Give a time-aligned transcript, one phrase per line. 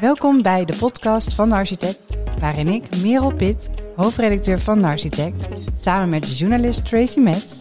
[0.00, 2.00] Welkom bij de podcast van de architect,
[2.40, 5.46] waarin ik, Merel Pitt, hoofdredacteur van de architect,
[5.78, 7.60] samen met journalist Tracy Metz,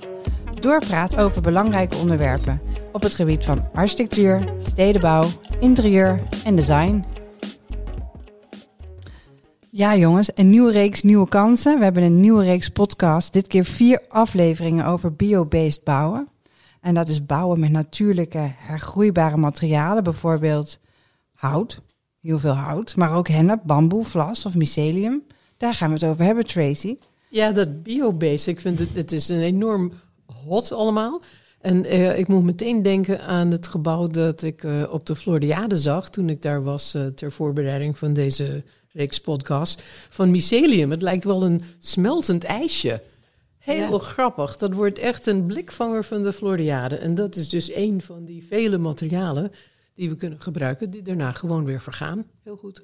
[0.60, 2.62] doorpraat over belangrijke onderwerpen
[2.92, 5.24] op het gebied van architectuur, stedenbouw,
[5.60, 7.06] interieur en design.
[9.70, 11.78] Ja jongens, een nieuwe reeks nieuwe kansen.
[11.78, 16.28] We hebben een nieuwe reeks podcast, dit keer vier afleveringen over biobased bouwen.
[16.82, 20.80] En dat is bouwen met natuurlijke hergroeibare materialen, bijvoorbeeld
[21.34, 21.82] hout,
[22.26, 25.24] heel veel hout, maar ook hennep, bamboe, vlas of mycelium.
[25.58, 26.98] Daar gaan we het over hebben, Tracy.
[27.30, 29.92] Ja, dat biobased, ik vind het, het is een enorm
[30.46, 31.22] hot allemaal.
[31.62, 35.78] En uh, ik moet meteen denken aan het gebouw dat ik uh, op de Floriade
[35.78, 40.92] zag toen ik daar was uh, ter voorbereiding van deze reeks podcast van mycelium.
[40.92, 43.02] Het lijkt wel een smeltend ijsje.
[43.58, 44.00] Heel ja.
[44.00, 44.58] grappig.
[44.58, 46.96] Dat wordt echt een blikvanger van de Floriade.
[46.96, 49.52] En dat is dus een van die vele materialen
[49.96, 52.26] die we kunnen gebruiken, die daarna gewoon weer vergaan.
[52.44, 52.84] Heel goed.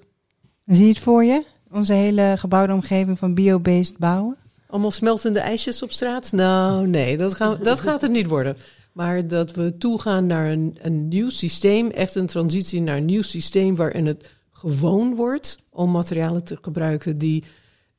[0.66, 1.44] Zie je het voor je?
[1.72, 4.38] Onze hele gebouwde omgeving van biobased bouwen?
[4.68, 6.32] Allemaal smeltende ijsjes op straat?
[6.32, 8.58] Nou, nee, dat, gaan, dat gaat het niet worden.
[8.92, 13.22] Maar dat we toegaan naar een, een nieuw systeem, echt een transitie naar een nieuw
[13.22, 17.44] systeem waarin het gewoon wordt om materialen te gebruiken die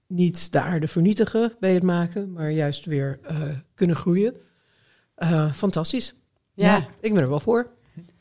[0.06, 3.42] niet de aarde vernietigen bij het maken, maar juist weer uh,
[3.74, 4.34] kunnen groeien.
[5.18, 6.14] Uh, fantastisch.
[6.54, 7.70] Ja, ja, ik ben er wel voor.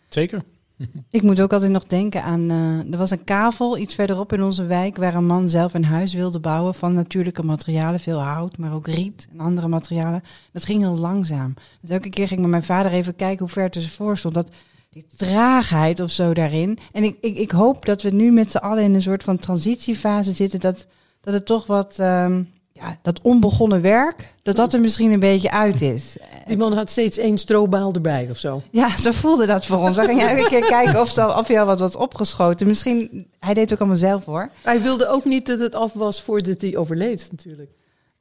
[0.09, 0.43] Zeker.
[1.09, 2.51] Ik moet ook altijd nog denken aan.
[2.51, 4.97] Uh, er was een kavel iets verderop in onze wijk.
[4.97, 6.73] waar een man zelf een huis wilde bouwen.
[6.73, 7.99] van natuurlijke materialen.
[7.99, 10.23] Veel hout, maar ook riet en andere materialen.
[10.51, 11.53] Dat ging heel langzaam.
[11.81, 14.33] Dus elke keer ging ik met mijn vader even kijken hoe ver het ervoor stond.
[14.33, 14.51] Dat,
[14.89, 16.77] die traagheid of zo daarin.
[16.91, 19.37] En ik, ik, ik hoop dat we nu met z'n allen in een soort van
[19.37, 20.59] transitiefase zitten.
[20.59, 20.87] dat,
[21.21, 21.97] dat het toch wat.
[21.99, 22.49] Um,
[22.81, 26.17] ja, dat onbegonnen werk, dat dat er misschien een beetje uit is.
[26.47, 28.61] Die man had steeds één strobaal erbij of zo.
[28.71, 29.95] Ja, zo voelde dat voor ons.
[29.95, 32.67] We gingen elke keer kijken of, of hij al wat was opgeschoten.
[32.67, 34.49] Misschien, hij deed het ook allemaal zelf hoor.
[34.63, 37.71] Hij wilde ook niet dat het af was voordat hij overleed natuurlijk.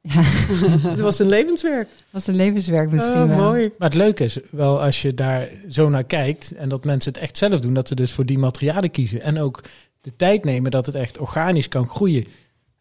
[0.01, 0.21] Ja.
[0.89, 1.87] het was een levenswerk.
[1.89, 3.71] Het was een levenswerk misschien oh, mooi.
[3.77, 6.51] Maar het leuke is wel als je daar zo naar kijkt...
[6.51, 7.73] en dat mensen het echt zelf doen...
[7.73, 9.21] dat ze dus voor die materialen kiezen.
[9.21, 9.61] En ook
[10.01, 12.25] de tijd nemen dat het echt organisch kan groeien.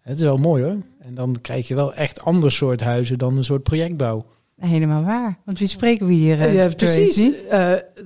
[0.00, 0.76] Het is wel mooi hoor.
[1.00, 4.26] En dan krijg je wel echt ander soort huizen dan een soort projectbouw.
[4.56, 5.38] Helemaal waar.
[5.44, 6.38] Want wie spreken we hier?
[6.38, 7.18] Uh, ja, precies.
[7.18, 7.32] Uh,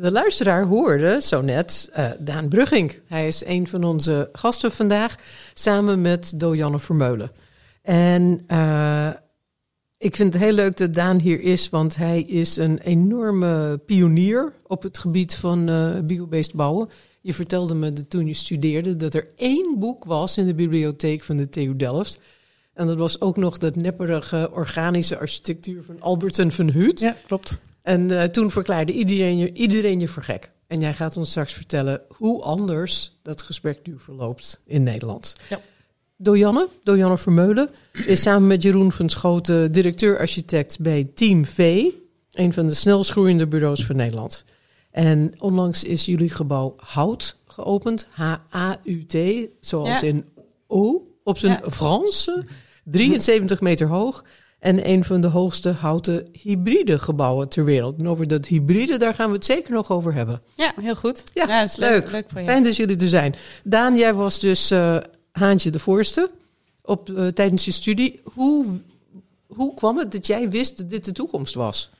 [0.00, 2.98] de luisteraar hoorde zo net uh, Daan Brugging.
[3.06, 5.14] Hij is een van onze gasten vandaag,
[5.54, 7.30] samen met Dojanne Vermeulen.
[7.82, 8.32] En
[9.98, 14.52] ik vind het heel leuk dat Daan hier is, want hij is een enorme pionier
[14.66, 15.70] op het gebied van
[16.06, 16.88] biobased bouwen.
[17.20, 21.22] Je vertelde me dat toen je studeerde dat er één boek was in de bibliotheek
[21.22, 22.20] van de TU Delft.
[22.74, 27.00] En dat was ook nog dat nepperige organische architectuur van Alberten van Huut.
[27.00, 27.58] Ja, klopt.
[27.82, 30.50] En uh, toen verklaarde iedereen je, iedereen je voor gek.
[30.66, 35.36] En jij gaat ons straks vertellen hoe anders dat gesprek nu verloopt in Nederland.
[35.48, 35.60] Ja.
[36.16, 37.70] Dojanne, Dojanne Vermeulen,
[38.06, 41.84] is samen met Jeroen van Schoten directeur-architect bij Team V,
[42.32, 44.44] een van de snelst groeiende bureaus van Nederland.
[44.90, 49.16] En onlangs is jullie gebouw Hout geopend, H-A-U-T,
[49.60, 50.06] zoals ja.
[50.06, 50.24] in
[50.66, 51.70] O op zijn ja.
[51.70, 52.44] Franse,
[52.84, 54.24] 73 meter hoog.
[54.58, 57.98] En een van de hoogste houten hybride gebouwen ter wereld.
[57.98, 60.42] En over dat hybride, daar gaan we het zeker nog over hebben.
[60.54, 61.24] Ja, heel goed.
[61.34, 62.10] Ja, ja is leuk.
[62.10, 63.34] leuk Fijn dat jullie er zijn.
[63.64, 64.96] Daan, jij was dus uh,
[65.32, 66.30] Haantje de Voorste
[66.82, 68.20] op, uh, tijdens je studie.
[68.22, 68.66] Hoe,
[69.46, 71.90] hoe kwam het dat jij wist dat dit de toekomst was?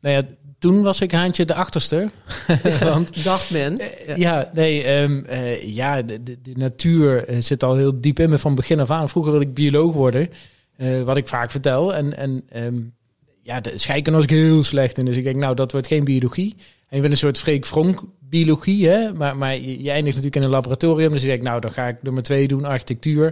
[0.00, 0.22] Nou ja,
[0.58, 2.10] toen was ik haantje de achterste.
[2.80, 3.78] Want, Dacht men.
[4.06, 8.18] Ja, ja nee, um, uh, ja, de, de, de natuur uh, zit al heel diep
[8.18, 9.08] in me van begin af aan.
[9.08, 10.30] Vroeger wilde ik bioloog worden,
[10.76, 11.94] uh, wat ik vaak vertel.
[11.94, 12.94] En, en um,
[13.42, 15.04] ja, de scheikunde was ik heel slecht in.
[15.04, 16.56] Dus ik denk, nou, dat wordt geen biologie.
[16.88, 19.12] En je wil een soort Freek Fronk biologie, hè?
[19.12, 21.12] Maar, maar je, je eindigt natuurlijk in een laboratorium.
[21.12, 23.26] Dus ik denk, nou, dan ga ik nummer twee doen, architectuur.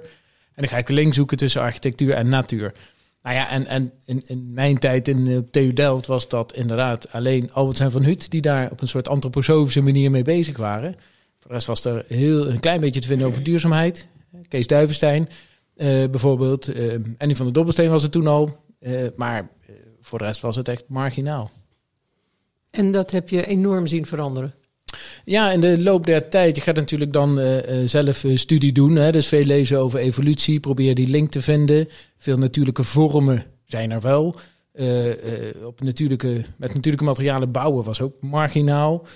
[0.54, 2.72] En dan ga ik de link zoeken tussen architectuur en natuur.
[3.28, 7.12] Nou ja, en, en in, in mijn tijd in uh, TU Delft was dat inderdaad
[7.12, 10.92] alleen Albert en Van Hut die daar op een soort antroposofische manier mee bezig waren.
[11.38, 14.08] Voor de rest was er heel een klein beetje te vinden over duurzaamheid.
[14.48, 15.22] Kees Duivenstein
[15.76, 16.76] uh, bijvoorbeeld.
[16.76, 18.56] Uh, Annie van der Dobbelsteen was er toen al.
[19.16, 19.48] maar
[20.00, 21.50] voor de rest was het echt marginaal.
[22.70, 24.54] En dat heb je enorm zien veranderen?
[25.24, 26.56] Ja, in de loop der tijd.
[26.56, 27.56] Je gaat natuurlijk dan uh,
[27.86, 28.96] zelf uh, studie doen.
[28.96, 29.12] Hè?
[29.12, 30.60] Dus veel lezen over evolutie.
[30.60, 31.88] Probeer die link te vinden.
[32.18, 34.36] Veel natuurlijke vormen zijn er wel.
[35.64, 39.06] Op natuurlijke, met natuurlijke materialen bouwen was ook marginaal.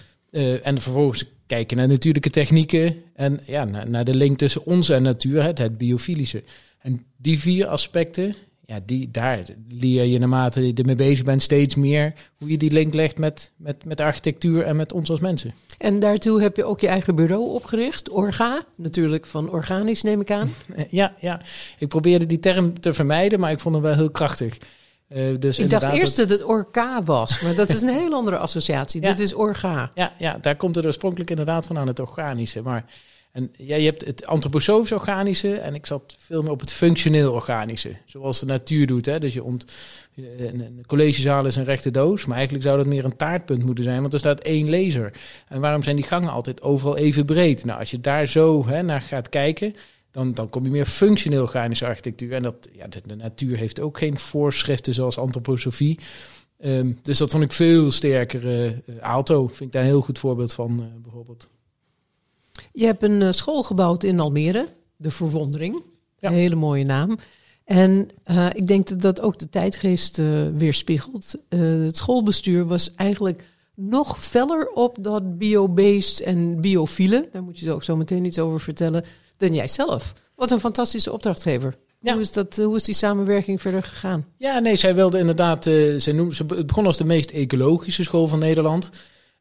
[0.62, 2.96] en vervolgens kijken naar natuurlijke technieken.
[3.14, 6.42] En ja, naar, naar de link tussen ons en natuur, het, het biofilische.
[6.78, 8.34] En die vier aspecten,
[8.72, 12.72] ja, die, daar leer je naarmate je ermee bezig bent steeds meer hoe je die
[12.72, 15.54] link legt met, met, met architectuur en met ons als mensen.
[15.78, 20.30] En daartoe heb je ook je eigen bureau opgericht, Orga, natuurlijk van organisch neem ik
[20.30, 20.50] aan.
[20.90, 21.40] Ja, ja,
[21.78, 24.58] ik probeerde die term te vermijden, maar ik vond hem wel heel krachtig.
[25.08, 28.36] Uh, dus ik dacht eerst dat het orka was, maar dat is een heel andere
[28.36, 29.00] associatie.
[29.10, 29.90] Dit is orga.
[29.94, 32.62] Ja, ja, daar komt het oorspronkelijk inderdaad van aan het organische.
[32.62, 32.84] Maar
[33.32, 37.32] en ja, je hebt het antroposofisch organische en ik zat veel meer op het functioneel
[37.32, 37.96] organische.
[38.06, 39.06] Zoals de natuur doet.
[39.06, 39.20] Hè?
[39.20, 39.64] Dus je ont,
[40.36, 44.00] een collegezaal is een rechte doos, maar eigenlijk zou dat meer een taartpunt moeten zijn,
[44.00, 45.12] want er staat één laser.
[45.48, 47.64] En waarom zijn die gangen altijd overal even breed?
[47.64, 49.74] Nou, als je daar zo hè, naar gaat kijken,
[50.10, 52.32] dan, dan kom je meer functioneel organische architectuur.
[52.32, 55.98] En dat, ja, de, natuur heeft ook geen voorschriften zoals antroposofie.
[56.64, 58.44] Um, dus dat vond ik veel sterker.
[58.44, 58.70] Uh,
[59.00, 61.48] Aalto vind ik daar een heel goed voorbeeld van, uh, bijvoorbeeld.
[62.72, 65.82] Je hebt een uh, school gebouwd in Almere, de Verwondering.
[66.20, 67.18] Een hele mooie naam.
[67.64, 71.34] En uh, ik denk dat dat ook de tijdgeest uh, weerspiegelt.
[71.48, 73.44] het schoolbestuur was eigenlijk
[73.74, 77.28] nog feller op dat bio-based en biofiele.
[77.32, 79.04] Daar moet je ook zo meteen iets over vertellen.
[79.36, 80.12] Dan jij zelf.
[80.34, 81.76] Wat een fantastische opdrachtgever.
[82.00, 82.12] Ja.
[82.12, 84.26] Hoe, is dat, hoe is die samenwerking verder gegaan?
[84.36, 85.64] Ja, nee, zij wilde inderdaad.
[85.96, 88.90] zij noemde, ze, het begon als de meest ecologische school van Nederland.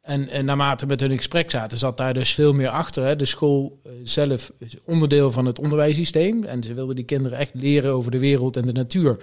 [0.01, 3.05] En, en naarmate met hun gesprek zaten, zat daar dus veel meer achter.
[3.05, 3.15] Hè.
[3.15, 6.43] De school eh, zelf is onderdeel van het onderwijssysteem.
[6.43, 9.17] En ze wilden die kinderen echt leren over de wereld en de natuur.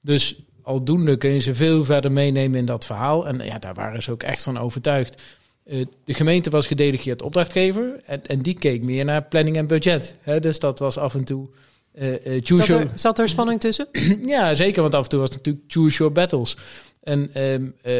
[0.00, 3.26] Dus aldoende kun je ze veel verder meenemen in dat verhaal.
[3.26, 5.22] En ja, daar waren ze ook echt van overtuigd.
[5.66, 8.00] Uh, de gemeente was gedelegeerd opdrachtgever.
[8.06, 10.16] En, en die keek meer naar planning en budget.
[10.20, 10.40] Hè.
[10.40, 11.48] Dus dat was af en toe...
[11.94, 13.88] Uh, zat, er, zat er spanning tussen?
[14.26, 14.82] ja, zeker.
[14.82, 16.56] Want af en toe was het natuurlijk choose your battles.
[17.02, 17.92] En um, uh,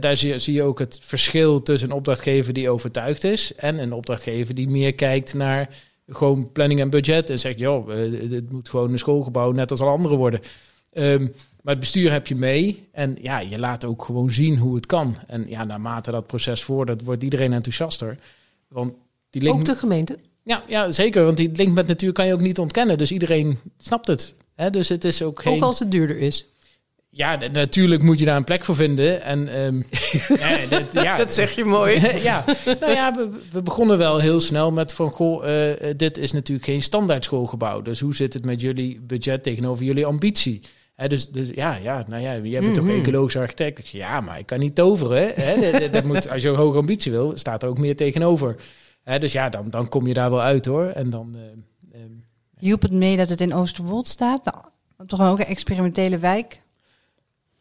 [0.00, 3.78] daar zie je, zie je, ook het verschil tussen een opdrachtgever die overtuigd is en
[3.78, 5.68] een opdrachtgever die meer kijkt naar
[6.08, 9.80] gewoon planning en budget en zegt, joh, uh, het moet gewoon een schoolgebouw net als
[9.80, 10.40] alle andere worden.
[10.92, 11.32] Um,
[11.62, 14.86] maar het bestuur heb je mee en ja, je laat ook gewoon zien hoe het
[14.86, 15.16] kan.
[15.26, 18.18] En ja, naarmate dat proces voordat, wordt iedereen enthousiaster.
[18.68, 18.94] Want
[19.30, 19.54] die link...
[19.54, 20.18] Ook de gemeente?
[20.42, 21.24] Ja, ja, zeker.
[21.24, 22.98] Want die link met natuur kan je ook niet ontkennen.
[22.98, 24.34] Dus iedereen snapt het.
[24.54, 24.70] Hè?
[24.70, 25.54] Dus het is ook geen...
[25.54, 26.46] Ook als het duurder is
[27.16, 29.22] ja, natuurlijk moet je daar een plek voor vinden.
[29.22, 29.84] En, um,
[30.38, 31.14] ja, dat, ja.
[31.14, 32.00] dat zeg je mooi.
[32.22, 32.44] ja,
[32.80, 35.10] nou ja we, we, begonnen wel heel snel met van...
[35.10, 37.82] Goh, uh, dit is natuurlijk geen standaard schoolgebouw.
[37.82, 40.60] Dus hoe zit het met jullie budget tegenover jullie ambitie?
[40.94, 42.74] He, dus, dus ja, ja, nou ja, jij bent mm -hmm.
[42.74, 43.00] toch mhm.
[43.00, 43.78] ecologisch architect?
[43.78, 45.32] Ik zeg, ja, maar ik kan niet toveren.
[45.34, 45.60] Hè?
[45.80, 48.56] dat, dat, moet, als je een hoge ambitie wil, staat er ook meer tegenover.
[49.02, 50.86] He, dus ja, dan, dan kom je daar wel uit hoor.
[50.86, 51.36] En dan...
[51.36, 52.24] Uh, um,
[52.58, 54.44] Hielp het mee dat het in Oosterwold staat?
[54.44, 54.56] Nou,
[55.06, 56.64] toch ook een experimentele wijk?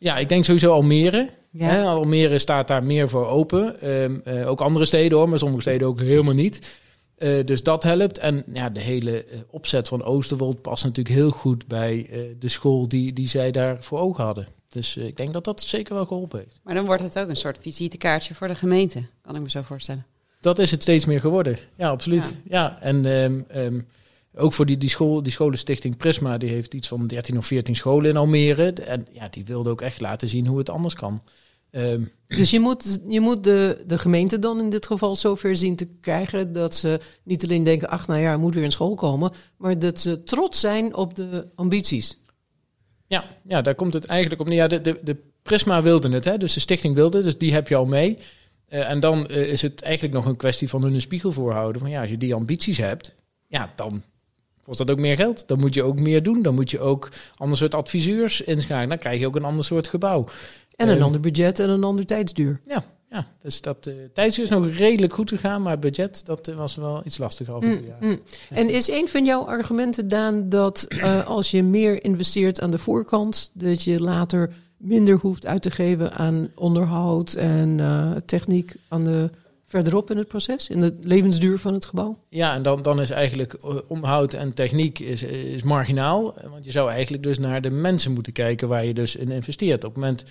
[0.06, 1.30] Ja, ik denk sowieso Almere.
[1.52, 1.84] Ja.
[1.84, 3.90] Almere staat daar meer voor open.
[3.90, 6.80] Um, uh, ook andere steden hoor, maar sommige steden ook helemaal niet.
[7.18, 8.18] Uh, dus dat helpt.
[8.18, 12.10] En ja, de hele uh, opzet van Oosterwold past natuurlijk heel goed bij
[12.40, 14.48] de school die, die zij daar voor ogen hadden.
[14.70, 16.60] Dus ik denk dat dat zeker wel geholpen heeft.
[16.64, 19.62] Maar dan wordt het ook een soort visitekaartje voor de gemeente, kan ik me zo
[19.62, 20.06] voorstellen.
[20.40, 21.58] Dat is het steeds meer geworden.
[21.78, 22.26] Ja, absoluut.
[22.26, 23.88] Ja, ja en um, um,
[24.36, 27.76] ook voor die, die, school, die scholenstichting Prisma, die heeft iets van 13 of 14
[27.76, 28.74] scholen in Almere.
[28.74, 31.22] En ja, die wilde ook echt laten zien hoe het anders kan.
[31.72, 35.76] Um, dus je moet, je moet de, de gemeente dan in dit geval zover zien
[35.76, 38.96] te krijgen dat ze niet alleen denken, ach nou ja, er moet weer een school
[38.96, 42.18] komen, maar dat ze trots zijn op de ambities.
[43.08, 44.58] Ja, ja daar komt het eigenlijk op neer.
[44.58, 46.38] Ja, de, de, de Prisma wilde het, hè?
[46.38, 48.18] dus de stichting wilde, dus die heb je al mee.
[48.70, 51.82] Uh, en dan uh, is het eigenlijk nog een kwestie van hun een spiegel voorhouden.
[51.82, 53.16] Van ja, als je die ambities hebt,
[53.48, 54.04] ja, dan
[54.66, 55.48] kost dat ook meer geld.
[55.48, 56.42] Dan moet je ook meer doen.
[56.42, 58.90] Dan moet je ook ander soort adviseurs inschakelen.
[58.90, 60.26] Dan krijg je ook een ander soort gebouw.
[60.76, 62.60] En een uh, ander budget en een ander tijdsduur.
[62.68, 66.56] Ja, ja dus dat uh, tijdsduur is nog redelijk goed gegaan, maar budget dat uh,
[66.56, 67.98] was wel iets lastiger over mm, jaar.
[68.00, 68.20] Mm.
[68.50, 70.88] En is een van jouw argumenten, Daan, dat
[71.26, 76.14] als je meer investeert aan de voorkant, dat je later minder hoeft uit te geven
[76.14, 77.82] aan onderhoud en
[78.26, 79.30] techniek aan de
[79.76, 82.24] verderop in het proces, in de levensduur van het gebouw?
[82.30, 86.36] Ja, en dan, dan is eigenlijk eh, onderhoud en techniek is, is marginaal.
[86.50, 89.84] Want je zou eigenlijk dus naar de mensen moeten kijken waar je dus in investeert.
[89.84, 90.24] Op het moment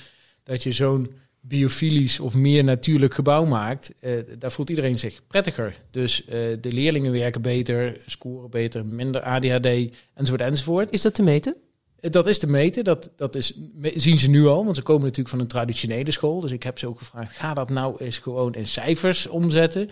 [0.42, 1.10] dat je zo'n
[1.40, 5.80] biofilisch of meer natuurlijk gebouw maakt, eh, daar voelt iedereen zich prettiger.
[5.90, 9.66] Dus eh, de leerlingen werken beter, scoren beter, minder ADHD
[10.14, 10.90] enzovoort enzovoort.
[10.90, 11.56] Is dat te meten?
[12.10, 13.58] Dat is te meten, dat, dat is,
[13.94, 16.40] zien ze nu al, want ze komen natuurlijk van een traditionele school.
[16.40, 19.90] Dus ik heb ze ook gevraagd, ga dat nou eens gewoon in cijfers omzetten.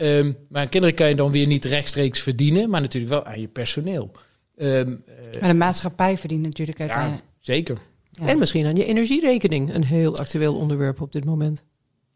[0.00, 3.48] Um, maar kinderen kan je dan weer niet rechtstreeks verdienen, maar natuurlijk wel aan je
[3.48, 4.10] personeel.
[4.56, 5.04] Um,
[5.40, 7.22] maar de maatschappij verdient natuurlijk uiteindelijk.
[7.22, 7.78] Ja, zeker.
[8.10, 8.26] Ja.
[8.26, 11.64] En misschien aan je energierekening, een heel actueel onderwerp op dit moment.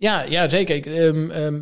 [0.03, 0.77] Ja, ja zeker.
[0.77, 1.61] Ik, ehm, ehm,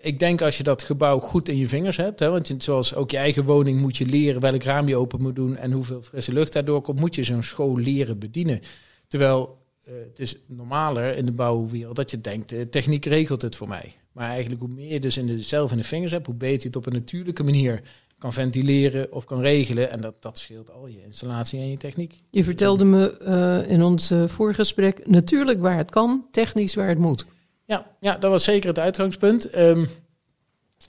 [0.00, 2.94] ik denk als je dat gebouw goed in je vingers hebt, hè, want je, zoals
[2.94, 6.02] ook je eigen woning moet je leren welk raam je open moet doen en hoeveel
[6.02, 8.60] frisse lucht daardoor komt, moet je zo'n school leren bedienen.
[9.08, 13.56] Terwijl eh, het is normaler in de bouwwereld dat je denkt, de techniek regelt het
[13.56, 13.94] voor mij.
[14.12, 16.60] Maar eigenlijk hoe meer je dus in de, zelf in de vingers hebt, hoe beter
[16.60, 17.82] je het op een natuurlijke manier
[18.18, 19.90] kan ventileren of kan regelen.
[19.90, 22.20] En dat, dat scheelt al je installatie en je techniek.
[22.30, 26.98] Je vertelde me uh, in ons uh, voorgesprek natuurlijk waar het kan, technisch waar het
[26.98, 27.26] moet.
[27.66, 29.56] Ja, ja dat was zeker het uitgangspunt.
[29.58, 29.88] Um,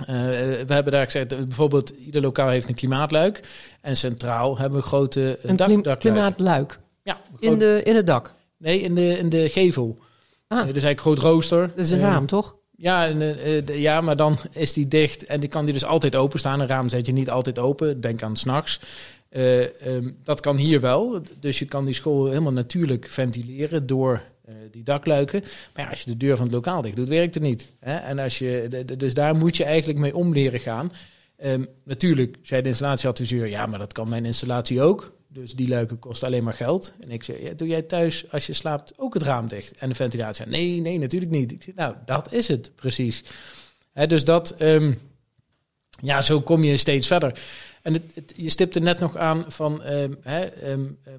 [0.01, 3.43] uh, we hebben daar gezegd, bijvoorbeeld ieder lokaal heeft een klimaatluik.
[3.81, 6.79] En centraal hebben we grote een dak, klim klimaatluik?
[7.03, 7.22] Ja.
[7.39, 8.34] In, de, in het dak?
[8.57, 9.98] Nee, in de, in de gevel.
[10.48, 10.57] Ah.
[10.57, 11.67] dus eigenlijk groot rooster.
[11.75, 12.55] Dat is een raam, toch?
[12.75, 16.60] Ja, uh, ja, maar dan is die dicht en die kan die dus altijd openstaan.
[16.60, 18.01] Een raam zet je niet altijd open.
[18.01, 18.79] Denk aan s'nachts.
[19.29, 21.22] Uh, um, dat kan hier wel.
[21.39, 24.19] Dus je kan die school helemaal natuurlijk ventileren door uh,
[24.72, 25.44] die dakluiken.
[25.74, 27.74] Maar ja, als je de deur van het lokaal dicht doet, werkt het niet.
[27.80, 27.96] Hè?
[27.96, 30.92] En als je, dus daar moet je eigenlijk mee om leren gaan.
[31.44, 35.16] Um, natuurlijk zei de installatieadviseur, ja, maar dat kan mijn installatie ook.
[35.27, 36.94] Dus die luiken kosten alleen maar geld.
[37.00, 39.89] En ik zeg, ja, doe jij thuis als je slaapt ook het raam dicht en
[39.89, 40.46] de ventilatie?
[40.46, 41.51] Nee, nee, natuurlijk niet.
[41.51, 43.24] Ik zeg, nou, dat is het precies.
[44.08, 45.00] Dus dat, um,
[46.01, 47.39] ja, zo kom je steeds verder.
[47.82, 50.18] En het, het, je stipte net nog aan van um,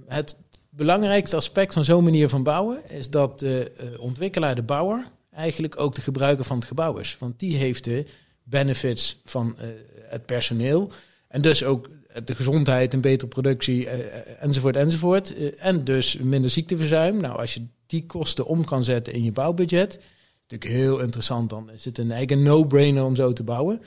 [0.07, 0.37] het
[0.79, 5.81] belangrijkste aspect van zo'n manier van bouwen is dat de uh, ontwikkelaar, de bouwer, eigenlijk
[5.81, 7.17] ook de gebruiker van het gebouw is.
[7.19, 8.05] Want die heeft de
[8.43, 9.67] benefits van uh,
[10.03, 10.91] het personeel.
[11.29, 11.89] En dus ook
[12.25, 13.93] de gezondheid, een betere productie, uh,
[14.41, 15.57] enzovoort, enzovoort.
[15.57, 17.21] En dus minder ziekteverzuim.
[17.21, 20.01] Nou, als je die kosten om kan zetten in je bouwbudget,
[20.49, 21.51] natuurlijk heel interessant.
[21.51, 23.83] Dan is het een eigen no-brainer om zo te bouwen.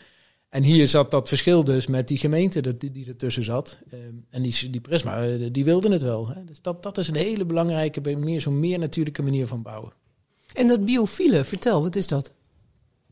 [0.51, 3.77] En hier zat dat verschil dus met die gemeente die, die ertussen zat.
[3.93, 6.27] Uh, en die, die Prisma, die wilden het wel.
[6.27, 6.43] Hè.
[6.46, 9.93] Dus dat, dat is een hele belangrijke, meer, zo'n meer natuurlijke manier van bouwen.
[10.53, 12.34] En dat biofiele, vertel, wat is dat?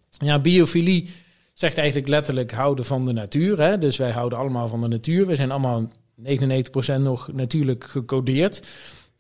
[0.10, 1.10] Ja, biofilie
[1.54, 3.62] zegt eigenlijk letterlijk houden van de natuur.
[3.62, 3.78] Hè?
[3.78, 5.26] Dus wij houden allemaal van de natuur.
[5.26, 5.92] We zijn allemaal
[6.22, 6.26] 99%
[7.00, 8.68] nog natuurlijk gecodeerd.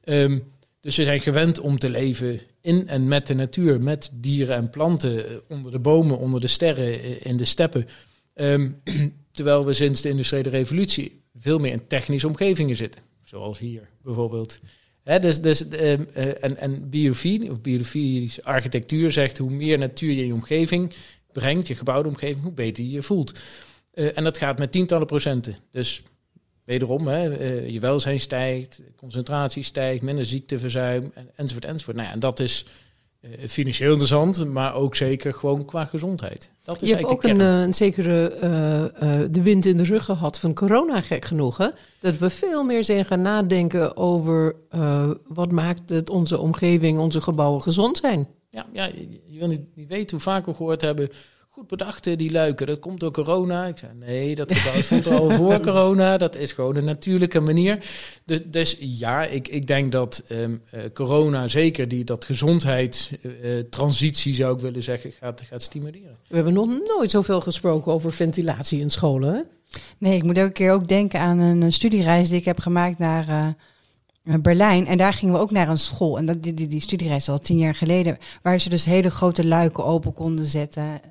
[0.04, 0.44] Um,
[0.82, 4.70] dus we zijn gewend om te leven in en met de natuur, met dieren en
[4.70, 7.88] planten, onder de bomen, onder de sterren, in de steppen.
[8.42, 8.82] Um,
[9.32, 14.60] terwijl we sinds de industriële revolutie veel meer in technische omgevingen zitten, zoals hier bijvoorbeeld.
[15.04, 16.90] Dus, dus, um, uh, en, en
[17.52, 20.94] of biofilische architectuur zegt hoe meer natuur je in je omgeving
[21.32, 23.40] brengt, je gebouwde omgeving, hoe beter je je voelt.
[23.94, 25.56] Uh, en dat gaat met tientallen procenten.
[25.72, 26.04] Dus
[26.64, 31.96] wederom, uh, je welzijn stijgt, concentratie stijgt, minder ziekteverzuim, en, enzovoort, enzovoort.
[31.96, 32.66] Nou ja, en dat is
[33.48, 36.52] financieel interessant, maar ook zeker gewoon qua gezondheid.
[36.64, 38.38] Dat is je hebt ook een, een, zekere
[39.32, 41.58] de wind in de rug gehad van corona, gek genoeg.
[41.58, 41.68] Hè?
[42.00, 44.56] Dat we veel meer zijn gaan nadenken over
[45.28, 48.28] wat maakt het onze omgeving, onze gebouwen gezond zijn.
[48.50, 48.86] Ja, ja
[49.30, 51.10] je wil niet, niet weten hoe vaak we gehoord hebben.
[51.52, 53.66] Goed bedacht, die luiken, dat komt door corona.
[53.66, 56.18] Ik zei, nee, dat gebouw stond er al voor corona.
[56.18, 57.86] Dat is gewoon een natuurlijke manier.
[58.26, 64.38] Dus, dus ja, ik, ik denk dat um, uh, corona zeker die, dat gezondheidstransitie, uh,
[64.38, 66.18] zou ik willen zeggen, gaat, gaat stimuleren.
[66.28, 69.42] We hebben nog nooit zoveel gesproken over ventilatie in scholen, hè?
[69.98, 73.28] Nee, ik moet elke keer ook denken aan een studiereis die ik heb gemaakt naar...
[73.28, 73.48] Uh,
[74.42, 74.88] Berlijn.
[74.88, 76.18] En daar gingen we ook naar een school.
[76.18, 78.18] En dat, die, die, die studiereis al tien jaar geleden.
[78.42, 81.02] Waar ze dus hele grote luiken open konden zetten.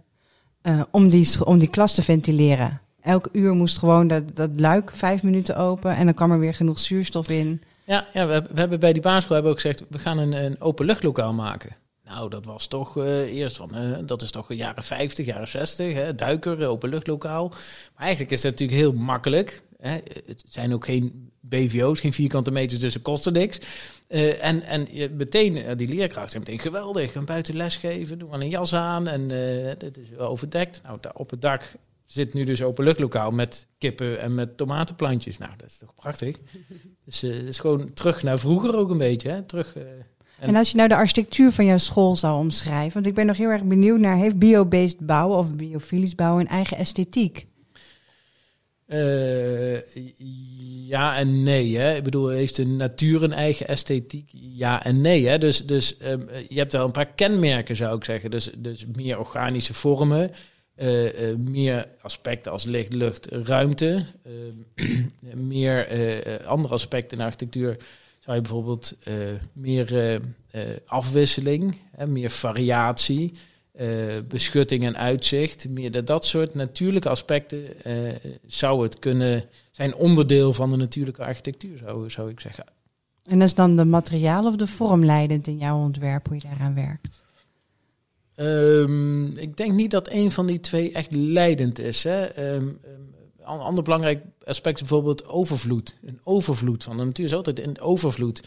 [0.69, 2.81] Uh, om, die, om die klas te ventileren.
[3.01, 5.97] Elk uur moest gewoon dat, dat luik vijf minuten open.
[5.97, 7.63] En dan kwam er weer genoeg zuurstof in.
[7.85, 9.85] Ja, ja we, we hebben bij die basisschool hebben ook gezegd...
[9.89, 11.77] we gaan een, een openluchtlokaal maken.
[12.05, 15.95] Nou, dat was toch uh, eerst van, uh, dat is toch jaren 50, jaren 60,
[15.95, 17.49] hè, duiker, openluchtlokaal.
[17.49, 19.63] Maar eigenlijk is dat natuurlijk heel makkelijk.
[19.79, 23.59] Het zijn ook geen BVO's, geen vierkante meters, dus het kostte niks.
[24.09, 27.13] Uh, en, en meteen, uh, die leerkracht zijn meteen geweldig.
[27.13, 30.81] Kan buiten lesgeven, doe maar een jas aan en uh, dat is overdekt.
[30.83, 31.73] Nou, op het dak
[32.07, 35.39] zit nu dus openluchtlokaal met kippen en met tomatenplantjes.
[35.39, 36.37] Nou, dat is toch prachtig.
[37.05, 39.29] dus het is gewoon terug naar vroeger ook een beetje.
[39.29, 39.43] Hè?
[39.43, 43.15] Terug, en, en, als je nou de architectuur van jouw school zou omschrijven, want ik
[43.15, 47.47] ben nog heel erg benieuwd naar, heeft bio-based bouwen of biofilisch bouwen een eigen esthetiek?
[48.89, 49.81] Uh,
[50.89, 51.77] ja en nee.
[51.77, 51.97] Hè.
[51.97, 54.31] Ik bedoel, heeft de natuur een eigen esthetiek?
[54.33, 55.27] Ja en nee.
[55.27, 55.39] Hè.
[55.39, 58.31] Dus, dus um, je hebt wel een paar kenmerken, zou ik zeggen.
[58.31, 60.31] Dus, dus meer organische vormen,
[60.77, 64.07] uh, uh, meer aspecten als licht, lucht, ruimte.
[65.35, 65.87] meer
[66.47, 67.77] andere aspecten in architectuur
[68.19, 68.97] zou je bijvoorbeeld
[69.53, 70.21] meer
[70.87, 73.33] afwisseling, hè, meer variatie.
[73.81, 75.69] Uh, beschutting en uitzicht.
[75.69, 78.15] Meer dat, dat soort natuurlijke aspecten uh,
[78.47, 82.65] zou het kunnen zijn onderdeel van de natuurlijke architectuur, zou, zou ik zeggen.
[83.25, 86.75] En is dan de materiaal of de vorm leidend in jouw ontwerp, hoe je daaraan
[86.75, 87.25] werkt?
[88.35, 92.05] Ehm, ik denk niet dat een van die twee echt leidend is.
[92.05, 92.25] Hè.
[92.25, 93.01] Ehm, ehm,
[93.37, 95.95] een ander belangrijk aspect is bijvoorbeeld overvloed.
[96.05, 98.43] Een overvloed van de natuur is altijd een overvloed.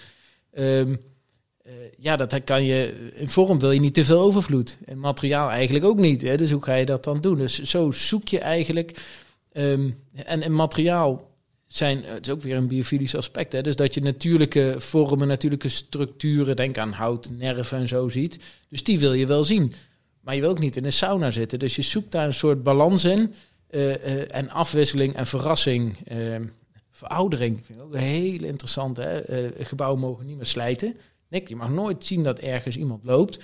[1.63, 3.11] Eh, ja, dat kan je.
[3.13, 4.77] In vorm wil je niet te veel overvloed.
[4.85, 6.21] En materiaal eigenlijk ook niet.
[6.21, 6.37] Hè?
[6.37, 7.37] Dus hoe ga je dat dan doen?
[7.37, 9.03] Dus zo zoek je eigenlijk.
[9.51, 9.89] ehm,
[10.25, 11.29] en in materiaal
[11.67, 13.53] zijn, het is ook weer een biofilisch aspect.
[13.53, 13.61] Hè?
[13.61, 18.39] Dus dat je natuurlijke vormen, natuurlijke structuren, denk aan hout, nerven en zo ziet.
[18.69, 19.73] Dus die wil je wel zien.
[20.21, 21.59] Maar je wil ook niet in een sauna zitten.
[21.59, 23.33] Dus je zoekt daar een soort balans in.
[23.67, 25.97] eh, eh, en afwisseling en verrassing.
[26.07, 26.45] ehm,
[26.91, 28.97] veroudering vind ik ook heel interessant.
[28.97, 29.19] Hè?
[29.19, 30.95] Eh, gebouwen mogen niet meer slijten.
[31.31, 33.39] Nick, je mag nooit zien dat ergens iemand loopt.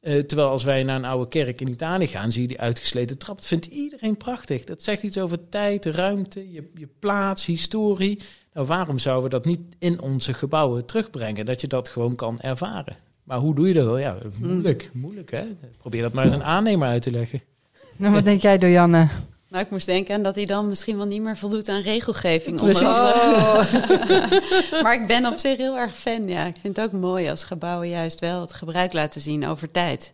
[0.00, 3.18] Eh, terwijl als wij naar een oude kerk in Italië gaan, zie je die uitgesleten
[3.18, 3.36] trap.
[3.36, 4.64] Dat vindt iedereen prachtig.
[4.64, 8.18] Dat zegt iets over tijd, ruimte, je, je plaats, historie.
[8.52, 11.46] Nou, waarom zouden we dat niet in onze gebouwen terugbrengen?
[11.46, 12.96] Dat je dat gewoon kan ervaren.
[13.24, 13.98] Maar hoe doe je dat?
[13.98, 14.90] Ja, moeilijk.
[14.92, 15.44] Moeilijk, hè?
[15.78, 17.42] Probeer dat maar eens een aannemer uit te leggen.
[17.96, 19.08] Nou, wat denk jij, Dojanne?
[19.50, 22.60] Nou, ik moest denken aan dat hij dan misschien wel niet meer voldoet aan regelgeving.
[22.60, 22.84] Andere.
[22.84, 23.72] Oh.
[24.82, 26.28] maar ik ben op zich heel erg fan.
[26.28, 29.70] Ja, ik vind het ook mooi als gebouwen juist wel het gebruik laten zien over
[29.70, 30.12] tijd.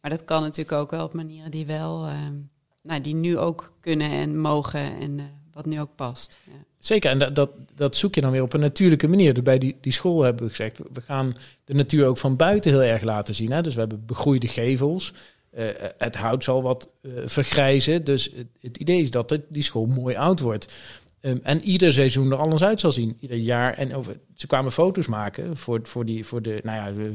[0.00, 2.34] Maar dat kan natuurlijk ook wel op manieren die wel, ehm,
[2.82, 6.38] nou, die nu ook kunnen en mogen en eh, wat nu ook past.
[6.44, 6.52] Ja.
[6.78, 9.34] Zeker, en dat, dat, dat zoek je dan weer op een natuurlijke manier.
[9.34, 12.70] Dus bij die, die school hebben we gezegd, we gaan de natuur ook van buiten
[12.70, 13.52] heel erg laten zien.
[13.52, 13.62] Hè?
[13.62, 15.12] Dus we hebben begroeide gevels.
[15.50, 15.66] Eh,
[15.98, 18.04] het hout zal wat eh, vergrijzen.
[18.04, 20.74] Dus het, idee is dat het, die school mooi oud wordt.
[21.20, 23.16] Um, en ieder seizoen er anders uit zal zien.
[23.20, 23.74] Ieder jaar.
[23.74, 27.10] En ze kwamen foto's maken voor, voor, die, voor, de, nou ja,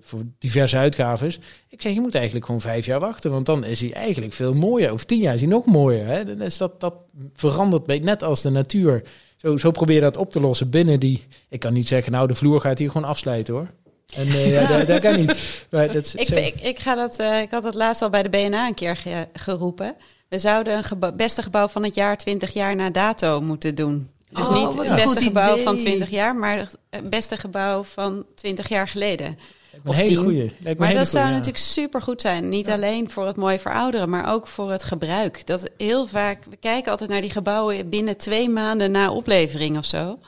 [0.00, 1.38] voor diverse uitgaves.
[1.68, 3.30] Ik zeg, je moet eigenlijk gewoon vijf jaar wachten.
[3.30, 4.90] Want dan is hij eigenlijk veel mooier.
[4.90, 6.06] Over tien jaar is hij nog mooier.
[6.06, 6.24] Hè?
[6.24, 6.94] Dan is dat, dat
[7.34, 9.02] verandert net als de natuur.
[9.36, 11.22] Zo, zo probeer dat op te lossen binnen die...
[11.48, 13.70] Ik kan niet zeggen, nou, de vloer gaat hier gewoon afsluiten hoor.
[14.16, 15.34] En nee, ja, dat, dat, kan niet.
[15.70, 18.22] Maar dat is, ik, ik, ik, ga dat, uh, ik had dat laatst al bij
[18.22, 19.96] de BNA een keer ge geroepen.
[20.28, 24.10] We zouden een gebouw, beste gebouw van het jaar 20 jaar na dato moeten doen.
[24.30, 25.64] Dus oh, niet het beste gebouw idee.
[25.64, 29.38] van 20 jaar, maar het beste gebouw van 20 jaar geleden.
[29.84, 30.52] Of hele goeie.
[30.62, 31.30] maar dat goeie, zou ja.
[31.30, 32.48] natuurlijk super goed zijn.
[32.48, 32.74] Niet ja.
[32.74, 35.46] alleen voor het mooi verouderen, maar ook voor het gebruik.
[35.46, 39.84] Dat heel vaak, we kijken altijd naar die gebouwen binnen twee maanden na oplevering of
[39.84, 40.18] zo.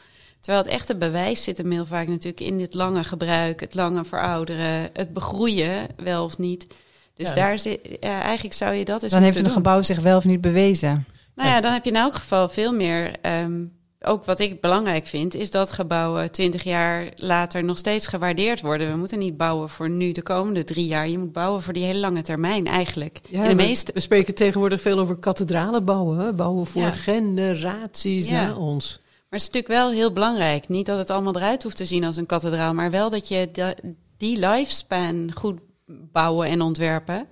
[0.40, 4.04] Terwijl het echte bewijs zit hem heel vaak natuurlijk in dit lange gebruik, het lange
[4.04, 6.66] verouderen, het begroeien, wel of niet.
[7.14, 7.34] Dus ja.
[7.34, 9.52] daar zit, ja, eigenlijk zou je dat eens Dan heeft een doen.
[9.52, 11.06] gebouw zich wel of niet bewezen.
[11.34, 13.12] Nou ja, dan heb je in elk geval veel meer.
[13.22, 18.60] Um, ook wat ik belangrijk vind, is dat gebouwen twintig jaar later nog steeds gewaardeerd
[18.60, 18.90] worden.
[18.90, 21.08] We moeten niet bouwen voor nu de komende drie jaar.
[21.08, 23.20] Je moet bouwen voor die hele lange termijn eigenlijk.
[23.28, 23.92] Ja, in de we, meeste...
[23.94, 26.18] we spreken tegenwoordig veel over kathedralen bouwen.
[26.18, 26.34] Hè?
[26.34, 26.92] Bouwen voor ja.
[26.92, 28.46] generaties ja.
[28.46, 29.00] na ons.
[29.30, 30.68] Maar het is natuurlijk wel heel belangrijk.
[30.68, 33.48] Niet dat het allemaal eruit hoeft te zien als een kathedraal, maar wel dat je
[33.52, 33.74] de,
[34.16, 37.26] die lifespan goed bouwen en ontwerpen.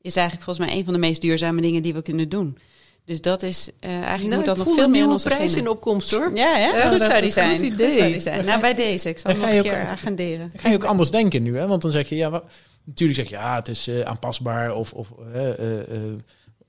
[0.00, 2.58] Is eigenlijk volgens mij een van de meest duurzame dingen die we kunnen doen.
[3.04, 5.68] Dus dat is uh, eigenlijk nou, moet dat nog veel meer in onze prijs in
[5.68, 6.30] opkomst hoor.
[6.34, 7.50] Ja, goed dat zou die zijn.
[7.50, 7.92] goed Goed idee.
[7.92, 8.44] zou die zijn.
[8.44, 9.08] Nou, bij deze.
[9.08, 10.50] Ik zal nog een keer ook- agenderen.
[10.52, 11.66] Dan ga je ook anders denken nu, hè?
[11.66, 12.42] Want dan zeg je, ja,
[12.84, 15.86] natuurlijk zeg je, ja, het is eh, aanpasbaar of, of eh, eh, eh,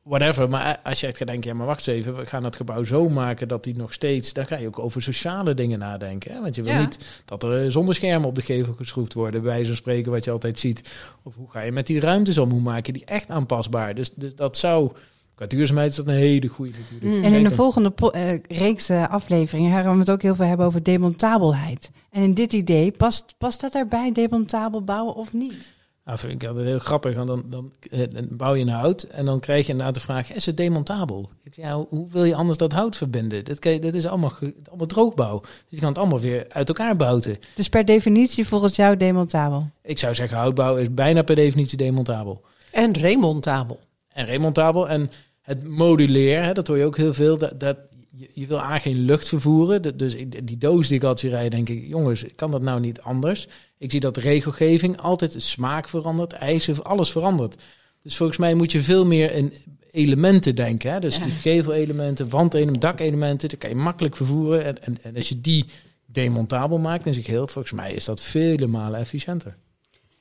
[0.03, 0.49] whatever.
[0.49, 2.83] Maar als je echt gaat denken, ja, maar wacht eens even, we gaan het gebouw
[2.83, 6.33] zo maken dat die nog steeds, dan ga je ook over sociale dingen nadenken.
[6.33, 6.41] Hè?
[6.41, 6.79] Want je wil Ja.
[6.79, 10.23] niet dat er eh, zonneschermen op de gevel geschroefd worden, bij wijze van spreken, wat
[10.23, 10.91] je altijd ziet.
[11.23, 12.49] Of hoe ga je met die ruimtes om?
[12.51, 13.95] Hoe maak je die echt aanpasbaar?
[13.95, 14.91] Dus, dus dat zou,
[15.35, 17.17] qua duurzaamheid is dat een hele goede natuurlijk.
[17.17, 17.23] Mm.
[17.23, 20.65] En in de volgende eh, reeks eh, afleveringen gaan we het ook heel veel hebben
[20.65, 21.91] over demontabelheid.
[22.11, 25.72] En in dit idee, past, past dat erbij, demontabel bouwen of niet?
[26.05, 27.15] Nou, vind ik altijd heel grappig.
[27.15, 30.01] Want dan, dan, eh, dan bouw je een hout en dan krijg je inderdaad de
[30.01, 31.29] vraag: is het demontabel?
[31.51, 33.43] Ja, hoe, wil je anders dat hout verbinden?
[33.45, 34.33] Dat, kan je, dat is allemaal,
[34.67, 35.39] allemaal droogbouw.
[35.39, 37.37] Dus je kan het allemaal weer uit elkaar bouten.
[37.55, 39.69] Dus per definitie volgens jou demontabel.
[39.81, 42.41] Ik zou zeggen, houtbouw is bijna per definitie demontabel.
[42.71, 43.79] En remontabel.
[44.13, 44.89] En remontabel.
[44.89, 45.11] En
[45.41, 47.37] het modulair, hè, dat hoor je ook heel veel.
[47.37, 47.77] Dat, dat,
[48.15, 49.97] je, je wil aan geen lucht vervoeren.
[49.97, 51.87] Dus die doos die ik altijd zie rijden, denk ik...
[51.87, 53.47] jongens, kan dat nou niet anders?
[53.77, 57.61] Ik zie dat regelgeving altijd de smaak verandert, eisen, alles verandert.
[58.01, 59.53] Dus volgens mij moet je veel meer in
[59.91, 60.91] elementen denken.
[60.91, 60.99] Hè?
[60.99, 61.25] Dus Ja.
[61.25, 63.49] gevelelementen, wandelementen, dakelementen...
[63.49, 64.65] dat kan je makkelijk vervoeren.
[64.65, 65.65] En, en, en als je die
[66.05, 67.47] demontabel maakt in zijn geheel...
[67.47, 69.57] volgens mij is dat vele malen efficiënter.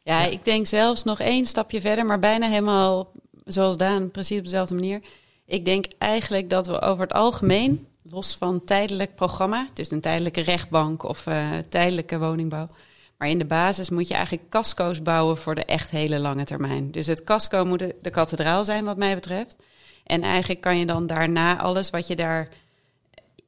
[0.05, 3.12] Ja, ik denk zelfs nog één stapje verder, maar bijna helemaal
[3.44, 5.00] zoals Daan, precies op dezelfde manier.
[5.53, 10.41] Ik denk eigenlijk dat we over het algemeen, los van tijdelijk programma, dus een tijdelijke
[10.41, 12.69] rechtbank of eh, tijdelijke woningbouw,
[13.19, 16.91] maar in de basis moet je eigenlijk casco's bouwen voor de echt hele lange termijn.
[16.91, 19.57] Dus het casco moet de, de kathedraal zijn, wat mij betreft.
[20.05, 22.49] En eigenlijk kan je dan daarna alles wat je daar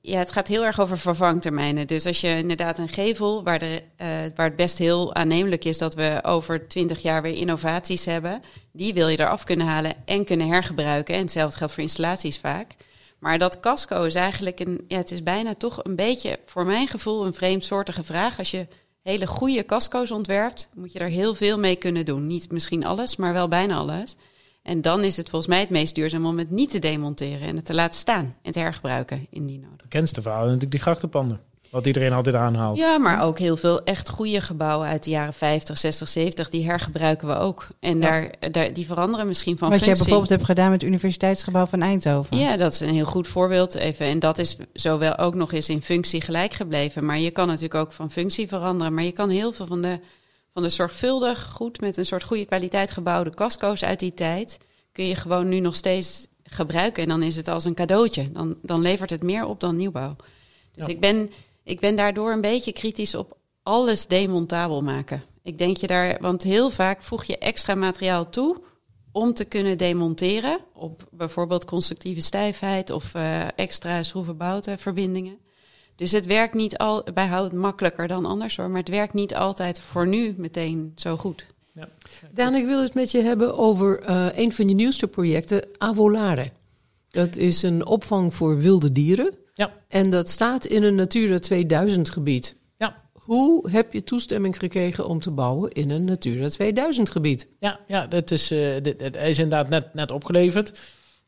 [0.07, 1.87] ja, het gaat heel erg over vervangtermijnen.
[1.87, 5.79] Dus als je inderdaad een gevel, waar, de, uh, waar het best heel aannemelijk is
[5.79, 10.25] dat we over twintig jaar weer innovaties hebben, die wil je eraf kunnen halen en
[10.25, 11.15] kunnen hergebruiken.
[11.15, 12.73] En hetzelfde geldt voor installaties vaak.
[13.19, 16.89] Maar dat casco is eigenlijk een, ja, het is bijna toch een beetje, voor mijn
[16.89, 18.39] gevoel, een vreemdsoortige vraag.
[18.39, 18.67] Als je
[19.03, 22.27] hele goede casco's ontwerpt, moet je er heel veel mee kunnen doen.
[22.27, 24.17] Niet misschien alles, maar wel bijna alles.
[24.65, 27.57] En dan is het volgens mij het meest duurzaam om het niet te demonteren en
[27.57, 29.83] het te laten staan en te hergebruiken indien nodig.
[29.83, 31.41] Bekendste verhaal natuurlijk die grachtenpanden.
[31.71, 32.79] Wat iedereen altijd aanhaalt.
[32.79, 36.65] Ja, maar ook heel veel echt goede gebouwen uit de jaren 50, 60, 70, die
[36.65, 37.69] hergebruiken we ook.
[37.81, 39.95] En daar, daar, die veranderen misschien van Wat functie.
[39.95, 42.39] jij bijvoorbeeld hebt gedaan met het Universiteitsgebouw van Eindhoven.
[42.39, 43.75] Ja, dat is een heel goed voorbeeld.
[43.75, 44.07] Even.
[44.07, 47.05] En dat is zowel ook nog eens in functie gelijk gebleven.
[47.05, 48.95] Maar je kan natuurlijk ook van functie veranderen.
[48.95, 50.01] Maar je kan heel veel van de,
[50.55, 54.59] van de zorgvuldig, goed, met een soort goede kwaliteit gebouwde casco's uit die tijd...
[54.93, 57.03] kun je gewoon nu nog steeds gebruiken.
[57.03, 58.33] En dan is het als een cadeautje.
[58.33, 60.17] Dan, dan levert het meer op dan nieuwbouw.
[60.73, 60.93] Dus Ja.
[60.93, 61.31] ik ben
[61.65, 65.23] ik ben daardoor een beetje kritisch op alles demontabel maken.
[65.43, 68.63] Ik denk je daar, want heel vaak voeg je extra materiaal toe
[69.13, 75.39] om te kunnen demonteren op bijvoorbeeld constructieve stijfheid of eh, extra schroevenbouten verbindingen.
[75.97, 79.35] Dus het werkt niet al bij hout makkelijker dan anders hoor, maar het werkt niet
[79.35, 81.47] altijd voor nu meteen zo goed.
[82.33, 86.51] Daan, ik wil het met je hebben over eh, een van je nieuwste projecten, Avolare.
[87.11, 89.35] Dat is een opvang voor wilde dieren.
[89.55, 89.73] Ja.
[89.89, 92.57] En dat staat in een Natura 2000 gebied.
[92.77, 93.03] Ja.
[93.13, 97.47] Hoe heb je toestemming gekregen om te bouwen in een Natura 2000 gebied?
[97.61, 100.73] Ja, ja dat is, eh, dit, het is inderdaad net, net opgeleverd.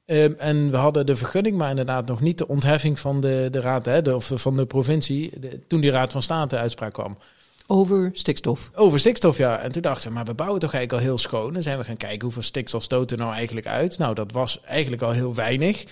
[0.07, 3.61] Ehm, en we hadden de vergunning, maar inderdaad nog niet de ontheffing van de, de
[3.61, 7.19] raad, hè, de, of van de provincie, de- toen die raad van state uitspraak kwam.
[7.67, 8.71] Over stikstof.
[8.75, 9.59] Over stikstof, ja.
[9.59, 11.57] En toen dachten we, maar we bouwen toch eigenlijk al heel schoon.
[11.57, 13.99] En zijn we gaan kijken hoeveel stikstof stoot er nou eigenlijk uit.
[13.99, 15.85] Nou, dat was eigenlijk al heel weinig.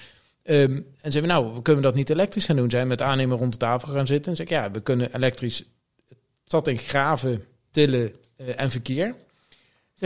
[0.42, 2.70] Ehm, en zeiden we, nou, we kunnen dat niet elektrisch gaan doen.
[2.70, 4.30] Zijn we met aannemer rond de tafel gaan zitten.
[4.30, 5.58] En zeg ik, ja, we kunnen elektrisch...
[6.08, 9.14] Het zat in graven, tillen eh, en verkeer.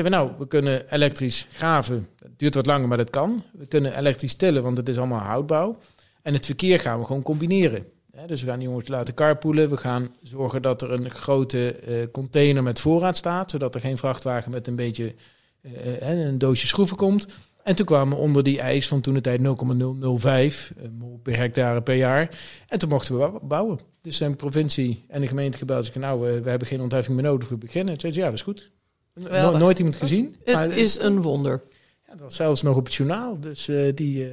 [0.02, 2.08] We, nou, we kunnen elektrisch graven.
[2.22, 3.42] Het duurt wat langer, maar dat kan.
[3.52, 5.78] We kunnen elektrisch tillen, want het is allemaal houtbouw.
[6.22, 7.86] En het verkeer gaan we gewoon combineren.
[8.26, 9.70] Dus we gaan die jongens laten carpoolen.
[9.70, 13.50] We gaan zorgen dat er een grote eh, container met voorraad staat.
[13.50, 15.14] Zodat er geen vrachtwagen met een beetje
[15.60, 17.26] eh, eh, een doosje schroeven komt.
[17.62, 21.36] En toen kwamen we onder die eis van toen de tijd 0,005 eh, mol per
[21.36, 22.38] hectare per jaar.
[22.68, 23.78] En toen mochten we bou- bouwen.
[24.02, 25.84] Dus zijn provincie en de gemeente gebeld.
[25.84, 27.92] Zeggen, nou, we hebben geen ontheffing meer nodig, we beginnen.
[27.92, 28.70] Toen zei ze, ja, dat is goed.
[29.18, 30.36] No- nooit iemand gezien.
[30.46, 31.62] Maar Het is een wonder.
[32.06, 33.40] ja, dat was zelfs nog op het journaal.
[33.40, 34.30] Dus eh, die, eh,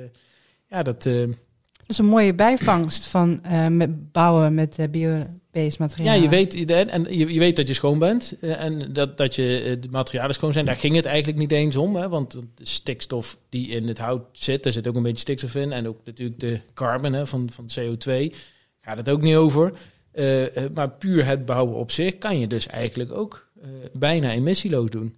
[0.69, 1.05] ja, dat...
[1.05, 1.13] eh,
[1.77, 6.15] Dat is een mooie bijvangst van eh, met bouwen met bio-based materiaal.
[6.15, 9.35] Ja, je weet, je- en je, je weet dat je schoon bent en dat, dat
[9.35, 10.65] je de materialen schoon zijn.
[10.65, 14.25] Daar ging het eigenlijk niet eens om, hè, want de stikstof die in het hout
[14.31, 15.71] zit, daar zit ook een beetje stikstof in.
[15.71, 18.35] En ook natuurlijk de carbon hè, van, van CO2,
[18.81, 19.73] gaat het ook niet over.
[20.73, 23.44] Maar puur het bouwen op zich kan je dus eigenlijk ook
[23.93, 25.15] bijna emissieloos doen.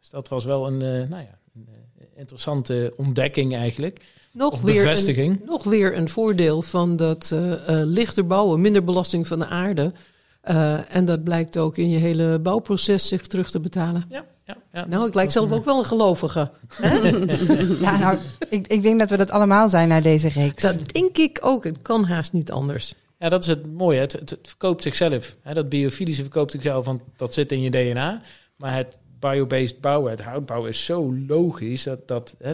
[0.00, 4.00] Dus dat was wel een, eh, nou ja, een eh, interessante ontdekking eigenlijk.
[4.32, 5.40] Nog Of weer, bevestiging.
[5.40, 9.46] een, nog weer een voordeel van dat eh, eh, lichter bouwen, minder belasting van de
[9.46, 9.92] aarde.
[10.40, 14.04] Eh, en dat blijkt ook in je hele bouwproces zich terug te betalen.
[14.08, 16.50] Ja, ja, ja, Nou, ik lijk zelf ook wel een gelovige.
[17.80, 20.62] Ja, nou, ik, ik denk dat we dat allemaal zijn na deze reeks.
[20.62, 21.64] Dat denk ik ook.
[21.64, 22.94] Het kan haast niet anders.
[23.18, 24.00] Ja, dat is het mooie.
[24.00, 25.36] Het, het, het verkoopt zichzelf.
[25.42, 28.22] Hè, dat biofilische verkoopt zichzelf, want dat zit in je DNA.
[28.56, 32.08] Maar het biobased bouwen, het houtbouwen, is zo logisch dat...
[32.08, 32.52] dat hè,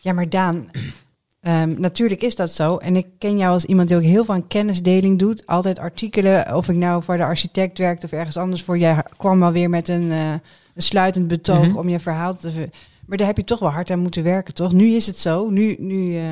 [0.00, 0.70] Ja, maar Daan,
[1.40, 2.76] ehm, natuurlijk is dat zo.
[2.76, 5.46] En ik ken jou als iemand die ook heel veel aan kennisdeling doet.
[5.46, 8.78] Altijd artikelen, of ik nou voor de architect werkte of ergens anders voor.
[8.78, 10.30] Jij kwam wel weer met een, eh,
[10.74, 11.76] een sluitend betoog Mhm.
[11.76, 12.50] om je verhaal te...
[12.50, 12.70] ver-
[13.06, 14.72] Maar daar heb je toch wel hard aan moeten werken, toch?
[14.72, 15.50] Nu is het zo.
[15.50, 16.22] Nu, nu eh,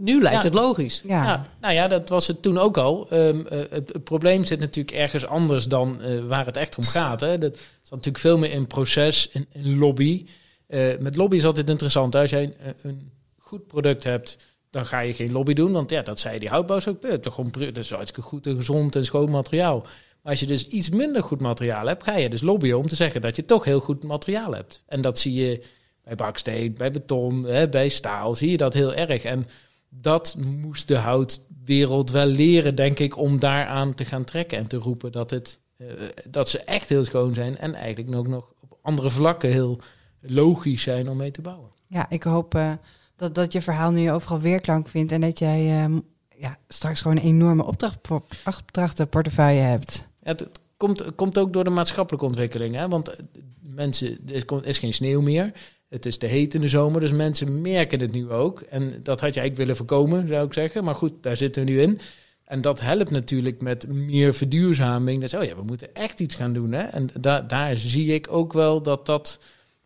[0.00, 0.44] Nu lijkt Ja.
[0.44, 1.02] het logisch.
[1.04, 1.24] ja.
[1.24, 3.06] ja, nou ja, dat was het toen ook al.
[3.10, 6.84] Ehm, eh, het, het probleem zit natuurlijk ergens anders dan eh, waar het echt om
[6.84, 7.20] gaat.
[7.20, 7.38] Hè.
[7.38, 10.26] Dat zat natuurlijk veel meer in proces, in, in lobby.
[10.66, 12.12] Eh, met lobby is altijd interessant.
[12.12, 12.20] hè.
[12.20, 14.38] Als jij een, een goed product hebt,
[14.70, 15.72] dan ga je geen lobby doen.
[15.72, 17.22] Want ja, dat zei die houtbouwers ook.
[17.62, 19.80] dat is hartstikke goed en gezond en schoon materiaal.
[20.22, 22.94] Maar als je dus iets minder goed materiaal hebt, ga je dus lobbyen om te
[22.96, 24.82] zeggen dat je toch heel goed materiaal hebt.
[24.86, 25.62] En dat zie je
[26.04, 29.22] bij baksteen, bij beton, hè, bij staal, zie je dat heel erg.
[29.22, 29.46] En
[29.88, 34.76] dat moest de houtwereld wel leren, denk ik, om daaraan te gaan trekken en te
[34.76, 35.86] roepen dat, het, eh,
[36.30, 39.80] dat ze echt heel schoon zijn en eigenlijk ook nog op andere vlakken heel
[40.20, 41.70] logisch zijn om mee te bouwen.
[41.86, 42.72] Ja, ik hoop eh,
[43.16, 45.12] dat, dat je verhaal nu overal weerklank vindt.
[45.12, 45.98] En dat jij ehm,
[46.36, 47.98] ja, straks gewoon een enorme opdracht,
[48.46, 50.08] opdrachtenportefeuille hebt.
[50.22, 52.74] Ja, het, het komt, het komt ook door de maatschappelijke ontwikkeling.
[52.74, 52.88] Hè?
[52.88, 53.16] Want eh,
[53.60, 55.52] mensen, er komt- is geen sneeuw meer.
[55.88, 58.60] Het is te heet in de zomer, dus mensen merken het nu ook.
[58.60, 60.84] En dat had je eigenlijk willen voorkomen, zou ik zeggen.
[60.84, 62.00] Maar goed, daar zitten we nu in.
[62.44, 65.22] En dat helpt natuurlijk met meer verduurzaming.
[65.22, 66.72] Is, oh ja, we moeten echt iets gaan doen.
[66.72, 66.82] Hè?
[66.82, 69.38] En da daar zie ik ook wel dat dat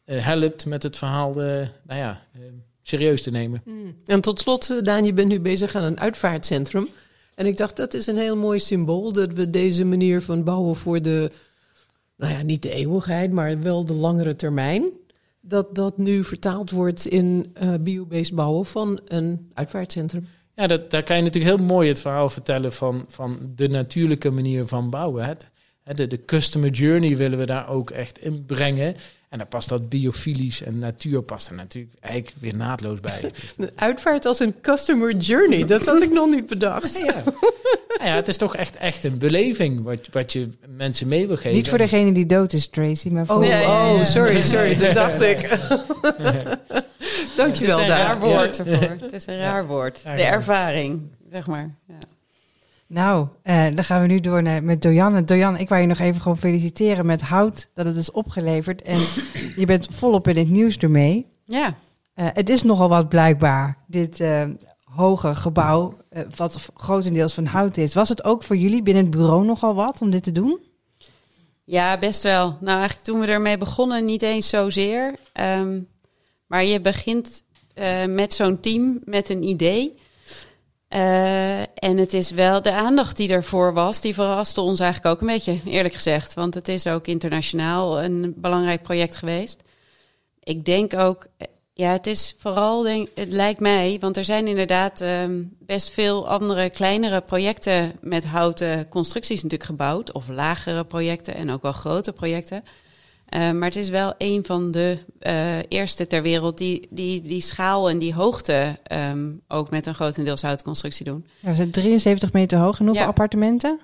[0.06, 1.44] uh, helpt met het verhaal uh,
[1.86, 2.42] nou ja, uh,
[2.82, 3.62] serieus te nemen.
[3.64, 3.94] Mm.
[4.04, 6.88] En tot slot, Daan, je bent nu bezig aan een uitvaartcentrum.
[7.34, 10.76] En ik dacht, dat is een heel mooi symbool dat we deze manier van bouwen
[10.76, 11.30] voor de,
[12.16, 14.84] nou ja, niet de eeuwigheid, maar wel de langere termijn.
[15.44, 20.28] Dat dat nu vertaald wordt in uh, biobased bouwen van een uitvaartcentrum.
[20.54, 24.30] Ja, dat, daar kan je natuurlijk heel mooi het verhaal vertellen van, van de natuurlijke
[24.30, 25.36] manier van bouwen.
[25.84, 28.96] De, de customer journey willen we daar ook echt in brengen.
[29.28, 33.30] En dan past dat biofilisch en natuur past er natuurlijk eigenlijk weer naadloos bij.
[33.74, 36.98] Uitvaart als een customer journey, dat had ik nog niet bedacht.
[36.98, 37.22] Ja,
[37.98, 41.36] nou ja, het is toch echt, echt een beleving wat, wat je mensen mee wil
[41.36, 41.52] geven.
[41.52, 43.34] Niet voor degene die dood is, Tracy, maar voor...
[43.34, 45.48] Oh, nee, oh sorry, sorry, dat dacht ik.
[47.36, 48.06] Dankjewel, Het is een daar.
[48.06, 48.96] raar woord ervoor.
[49.00, 50.02] Het is een raar woord.
[50.02, 51.74] De ervaring, zeg maar.
[51.88, 51.94] Ja.
[52.92, 55.24] Nou, uh, dan gaan we nu door naar, met Dojan.
[55.24, 58.82] Dojan, ik wou je nog even gewoon feliciteren met hout, dat het is opgeleverd.
[58.82, 58.98] En
[59.56, 61.26] je bent volop in het nieuws ermee.
[61.44, 61.66] Ja.
[61.66, 64.44] Uh, het is nogal wat blijkbaar, dit uh,
[64.84, 65.96] hoge gebouw,
[66.36, 67.94] wat grotendeels van hout is.
[67.94, 70.60] Was het ook voor jullie binnen het bureau nogal wat om dit te doen?
[71.64, 72.56] Ja, best wel.
[72.60, 75.14] Nou, eigenlijk toen we ermee begonnen niet eens zozeer.
[75.40, 75.88] Um,
[76.46, 77.44] maar je begint
[78.06, 79.96] met zo'n team met een idee...
[80.94, 85.20] Uh, en het is wel de aandacht die ervoor was, die verraste ons eigenlijk ook
[85.20, 86.34] een beetje, eerlijk gezegd.
[86.34, 89.62] Want het is ook internationaal een belangrijk project geweest.
[90.42, 91.26] Ik denk ook,
[91.72, 96.70] ja, het is vooral, het lijkt mij, want er zijn inderdaad um, best veel andere
[96.70, 100.12] kleinere projecten met houten constructies natuurlijk gebouwd.
[100.12, 102.64] Of lagere projecten en ook wel grote projecten.
[103.34, 107.40] Uh, maar het is wel een van de uh, eerste ter wereld die, die die
[107.40, 111.26] schaal en die hoogte um, ook met een grotendeels houtconstructie doen.
[111.40, 113.08] Ja, we zijn 73 meter hoog en hoeveel Ja.
[113.08, 113.80] appartementen?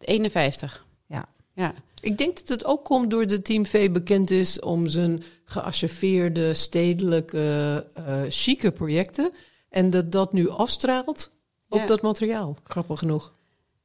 [0.00, 0.84] 51.
[1.06, 1.24] Ja.
[1.54, 1.74] Ja.
[2.00, 6.54] Ik denk dat het ook komt door de Team V bekend is om zijn geacheveerde,
[6.54, 9.30] stedelijke, uh, chique projecten.
[9.70, 11.30] En dat dat nu afstraalt
[11.68, 11.86] op Ja.
[11.86, 12.56] dat materiaal.
[12.64, 13.32] Grappig genoeg.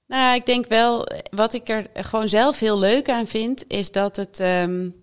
[0.07, 4.15] Nou, ik denk wel, wat ik er gewoon zelf heel leuk aan vind, is dat
[4.15, 4.93] het um,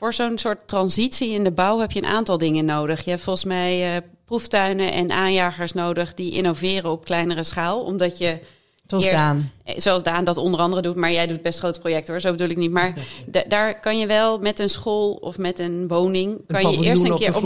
[0.00, 3.04] voor zo'n soort transitie in de bouw heb je een aantal dingen nodig.
[3.04, 8.18] Je hebt volgens mij uh, proeftuinen en aanjagers nodig die innoveren op kleinere schaal, omdat
[8.18, 8.38] je
[8.86, 9.50] Zoals Eerst- Daan.
[9.64, 12.30] Eh, Zoals Daan dat onder andere doet, maar jij doet best grote projecten hoor, zo
[12.30, 12.70] bedoel ik niet.
[12.70, 12.94] Maar
[13.26, 17.04] da- daar kan je wel met een school of met een woning, kan je eerst
[17.04, 17.42] een keer op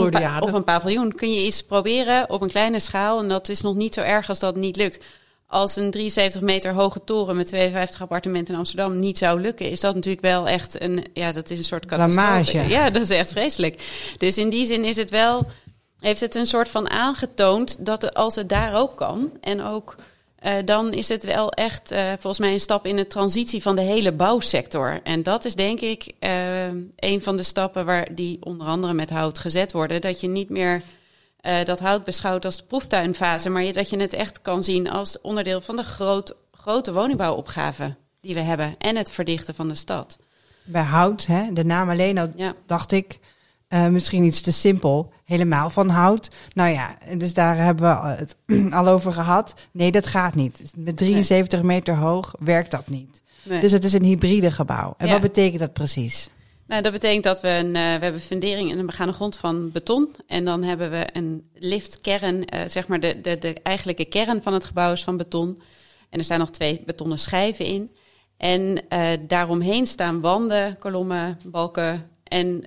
[0.47, 3.19] een, een paviljoen, kun je iets proberen op een kleine schaal.
[3.19, 5.05] En dat is nog niet zo erg als dat niet lukt.
[5.47, 9.79] Als een 73 meter hoge toren met 52 appartementen in Amsterdam niet zou lukken, is
[9.79, 12.69] dat natuurlijk wel echt een, ja, dat is een soort catastrofe.
[12.69, 13.81] Ja, dat is echt vreselijk.
[14.17, 15.45] Dus in die zin is het wel,
[15.99, 19.95] heeft het een soort van aangetoond dat als het daar ook kan en ook
[20.45, 23.75] uh, dan is het wel echt uh, volgens mij een stap in de transitie van
[23.75, 24.99] de hele bouwsector.
[25.03, 29.09] En dat is denk ik uh, een van de stappen waar die onder andere met
[29.09, 30.01] hout gezet worden.
[30.01, 30.81] Dat je niet meer
[31.47, 34.89] uh, dat hout beschouwt als de proeftuinfase, maar je, dat je het echt kan zien
[34.89, 38.75] als onderdeel van de groot, grote woningbouwopgave die we hebben.
[38.77, 40.17] En het verdichten van de stad.
[40.63, 42.53] Bij hout, hè, de naam alleen al, Ja.
[42.65, 43.19] dacht ik,
[43.69, 45.13] uh, misschien iets te simpel.
[45.25, 46.29] Helemaal van hout.
[46.53, 48.35] Nou ja, dus daar hebben we het
[48.73, 49.53] al over gehad.
[49.71, 50.73] Nee, dat gaat niet.
[50.77, 53.21] Met 73 meter hoog werkt dat niet.
[53.43, 53.59] Nee.
[53.59, 54.93] Dus het is een hybride gebouw.
[54.97, 55.11] En Ja.
[55.11, 56.29] wat betekent dat precies?
[56.67, 59.71] Nou, dat betekent dat we een, uh, we hebben fundering en een begane grond van
[59.71, 60.15] beton.
[60.27, 64.53] En dan hebben we een liftkern, uh, zeg maar de, de, de eigenlijke kern van
[64.53, 65.61] het gebouw is van beton.
[66.09, 67.95] En er staan nog twee betonnen schijven in.
[68.37, 72.63] En uh, daaromheen staan wanden, kolommen, balken en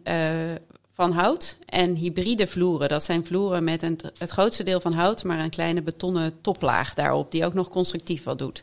[0.94, 1.56] van hout.
[1.66, 5.50] En hybride vloeren, dat zijn vloeren met een, het grootste deel van hout, maar een
[5.50, 8.62] kleine betonnen toplaag daarop, die ook nog constructief wat doet.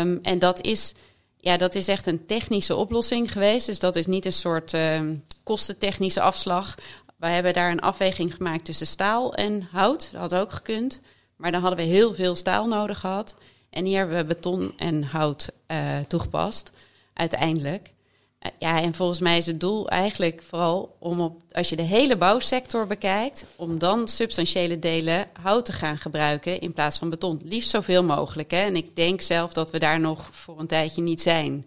[0.00, 0.94] Um, en dat is
[1.40, 3.66] ja, dat is echt een technische oplossing geweest.
[3.66, 5.00] Dus dat is niet een soort uh,
[5.44, 6.74] kostentechnische afslag.
[7.16, 10.08] Wij hebben daar een afweging gemaakt tussen staal en hout.
[10.12, 11.00] Dat had ook gekund.
[11.36, 13.36] Maar dan hadden we heel veel staal nodig gehad.
[13.70, 16.72] En hier hebben we beton en hout uh, toegepast,
[17.12, 17.92] uiteindelijk.
[18.46, 21.82] Uh, ja, en volgens mij is het doel eigenlijk vooral om op, als je de
[21.82, 27.40] hele bouwsector bekijkt, om dan substantiële delen hout te gaan gebruiken in plaats van beton.
[27.44, 28.50] Liefst zoveel mogelijk.
[28.50, 28.60] Hè?
[28.60, 31.66] En ik denk zelf dat we daar nog voor een tijdje niet zijn.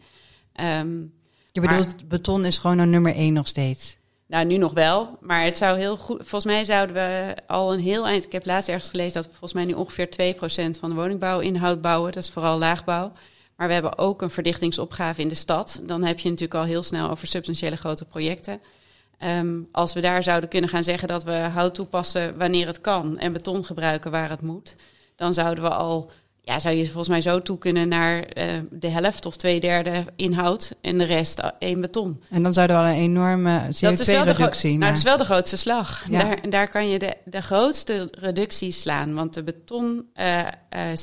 [0.62, 1.14] Um,
[1.52, 3.98] je bedoelt, maar, beton is gewoon een nummer één nog steeds?
[4.28, 5.18] Nou, nu nog wel.
[5.22, 6.18] Maar het zou heel goed.
[6.18, 8.24] Volgens mij zouden we al een heel eind.
[8.24, 10.36] Ik heb laatst ergens gelezen dat we volgens mij nu ongeveer
[10.76, 12.12] 2% van de woningbouw in hout bouwen.
[12.12, 13.12] Dat is vooral laagbouw.
[13.56, 15.82] Maar we hebben ook een verdichtingsopgave in de stad.
[15.84, 18.62] Dan heb je natuurlijk al heel snel over substantiële grote projecten.
[19.18, 23.18] Ehm, als we daar zouden kunnen gaan zeggen dat we hout toepassen wanneer het kan
[23.18, 24.76] en beton gebruiken waar het moet,
[25.16, 26.12] dan zouden we al,
[26.46, 30.06] ja, zou je volgens mij zo toe kunnen naar uh, de helft of twee derde
[30.16, 32.22] inhoud en de rest één beton.
[32.30, 36.04] En dan zouden we al een enorme CO2-reductie Nou, dat is wel de grootste slag.
[36.10, 36.24] Ja.
[36.24, 40.48] Daar, daar kan je de, de grootste reductie slaan, want de beton uh, uh,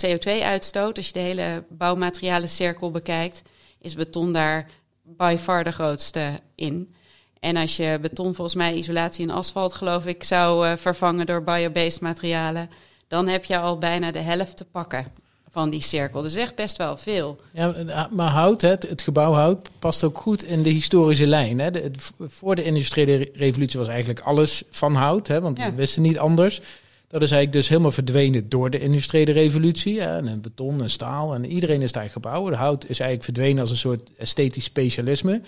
[0.06, 3.42] CO2-uitstoot, als je de hele bouwmaterialencirkel bekijkt,
[3.78, 4.66] is beton daar
[5.02, 6.94] by far de grootste in.
[7.38, 12.00] En als je beton, volgens mij isolatie en asfalt, geloof ik, zou vervangen door biobased
[12.00, 12.70] materialen,
[13.08, 16.22] dan heb je al bijna de helft te pakken van die cirkel.
[16.22, 17.40] Dus echt best wel veel.
[17.52, 21.58] Ja, maar hout, het, het gebouw hout, past ook goed in de historische lijn.
[21.58, 21.70] Hè.
[21.70, 26.18] De, voor de industriële revolutie was eigenlijk alles van hout, hè, want we wisten niet
[26.18, 26.60] anders.
[27.08, 30.00] Dat is eigenlijk dus helemaal verdwenen door de industriële revolutie.
[30.00, 32.54] Hè, en beton en staal en iedereen is daar gebouwen.
[32.54, 35.42] Hout is eigenlijk verdwenen als een soort esthetisch specialisme.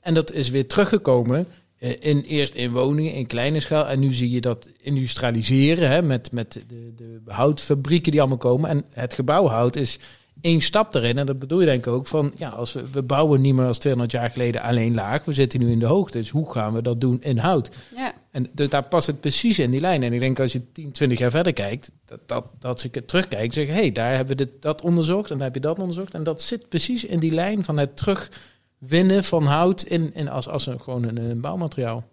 [0.00, 1.46] En dat is weer teruggekomen
[1.78, 3.88] in, eerst in woningen, in kleine schaal.
[3.88, 8.70] En nu zie je dat industrialiseren hè, met, met de, de houtfabrieken die allemaal komen.
[8.70, 9.98] En het gebouwhout is
[10.40, 11.18] één stap erin.
[11.18, 13.66] En dat bedoel je denk ik ook van, ja, als we, we bouwen niet meer
[13.66, 15.24] als 200 jaar geleden alleen laag.
[15.24, 16.18] We zitten nu in de hoogte.
[16.18, 17.70] Dus hoe gaan we dat doen in hout?
[17.96, 18.12] Ja.
[18.30, 20.02] En dus daar past het precies in die lijn.
[20.02, 23.08] En ik denk als je 10, 20 jaar verder kijkt, dat, dat, dat ik het
[23.08, 25.78] terugkijk, zeg hé, hey, daar hebben we dit, dat onderzocht en daar heb je dat
[25.78, 26.14] onderzocht.
[26.14, 28.30] En dat zit precies in die lijn van het terug
[28.78, 32.04] winnen van hout in, in als, als een, gewoon een, bouwmateriaal.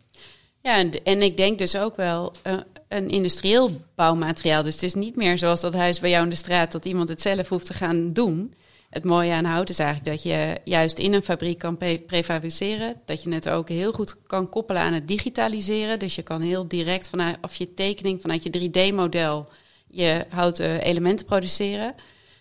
[0.62, 2.54] Ja, en, en ik denk dus ook wel uh,
[2.88, 4.64] een industrieel bouwmateriaal.
[4.64, 7.10] Dus het is niet meer zoals dat huis bij jou in de straat, dat iemand
[7.10, 8.54] het zelf hoeft te gaan doen.
[8.90, 12.96] Het mooie aan hout is eigenlijk dat je juist in een fabriek kan prefabriceren.
[13.06, 16.00] Dat je het ook heel goed kan koppelen aan het digitaliseren.
[16.00, 19.50] Dus je kan heel direct vanuit of je tekening, vanuit je 3D-model,
[19.88, 21.96] je houten elementen produceren.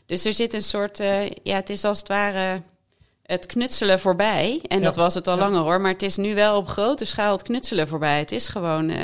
[0.07, 2.63] Dus er zit een soort, uh, ja, het is als het ware
[3.27, 4.63] het knutselen voorbij.
[4.69, 5.81] En dat was het al langer hoor.
[5.81, 8.19] Maar het is nu wel op grote schaal het knutselen voorbij.
[8.19, 8.99] Het is gewoon uh,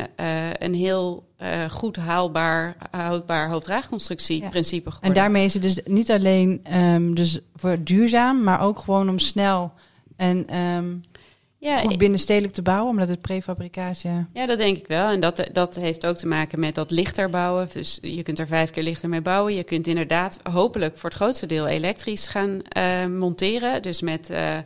[0.59, 7.14] een heel uh, goed haalbaar, houdbaar hoofddraagconstructieprincipe En daarmee is het dus niet alleen um,
[7.14, 9.72] dus voor duurzaam, maar ook gewoon om snel
[10.16, 11.00] en um,
[11.61, 14.27] ja, goed binnenstedelijk te bouwen, omdat het prefabricatie...
[14.33, 15.11] Ja, dat denk ik wel.
[15.11, 17.68] En dat, dat heeft ook te maken met dat lichter bouwen.
[17.73, 19.55] Dus je kunt er vijf keer lichter mee bouwen.
[19.55, 23.83] Je kunt inderdaad hopelijk voor het grootste deel elektrisch gaan uh, monteren.
[23.83, 24.57] Dus met, uh,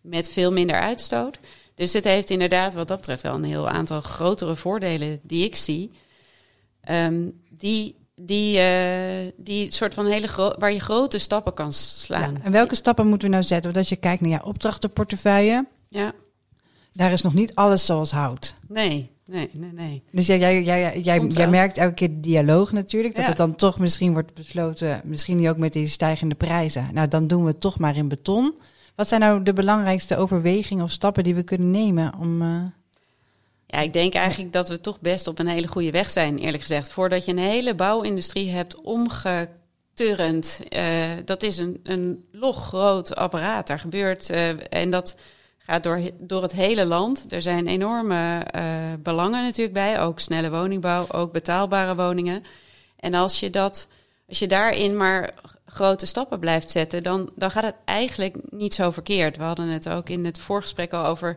[0.00, 1.38] met veel minder uitstoot.
[1.74, 5.56] Dus het heeft inderdaad wat dat betreft wel een heel aantal grotere voordelen die ik
[5.56, 5.90] zie.
[6.90, 12.34] Um, die die, uh, die soort van hele waar je grote stappen kan slaan.
[12.34, 13.64] Ja, en welke stappen moeten we nou zetten?
[13.64, 16.12] Want als je kijkt naar je opdrachtenportefeuille, ja.
[16.94, 18.54] Daar is nog niet alles zoals hout.
[18.68, 20.02] Nee, nee, nee, nee.
[20.10, 23.16] Dus jij, jij, jij, jij, jij merkt elke keer de dialoog natuurlijk.
[23.16, 26.88] Dat het dan toch misschien wordt besloten, misschien niet ook met die stijgende prijzen.
[26.92, 28.58] Nou, dan doen we het toch maar in beton.
[28.94, 32.42] Wat zijn nou de belangrijkste overwegingen of stappen die we kunnen nemen om...
[32.42, 32.62] Uh...
[33.66, 36.62] Ja, ik denk eigenlijk dat we toch best op een hele goede weg zijn, eerlijk
[36.62, 36.88] gezegd.
[36.88, 40.60] Voordat je een hele bouwindustrie hebt omgeturnd.
[40.68, 43.66] Uh, dat is een, een log groot apparaat.
[43.66, 44.30] Daar gebeurt.
[44.30, 45.16] Uh, en dat
[45.66, 47.32] gaat door, door het hele land.
[47.32, 48.62] Er zijn enorme uh,
[48.98, 52.44] belangen natuurlijk bij, ook snelle woningbouw, ook betaalbare woningen.
[52.96, 53.88] En als je, dat,
[54.28, 55.34] als je daarin maar
[55.66, 59.36] grote stappen blijft zetten, dan, dan gaat het eigenlijk niet zo verkeerd.
[59.36, 61.36] We hadden het ook in het voorgesprek al over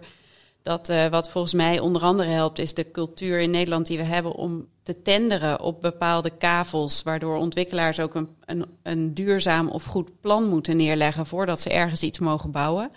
[0.63, 4.03] dat uh, wat volgens mij onder andere helpt, is de cultuur in Nederland die we
[4.03, 9.83] hebben om te tenderen op bepaalde kavels, waardoor ontwikkelaars ook een, een, een duurzaam of
[9.83, 12.91] goed plan moeten neerleggen voordat ze ergens iets mogen bouwen.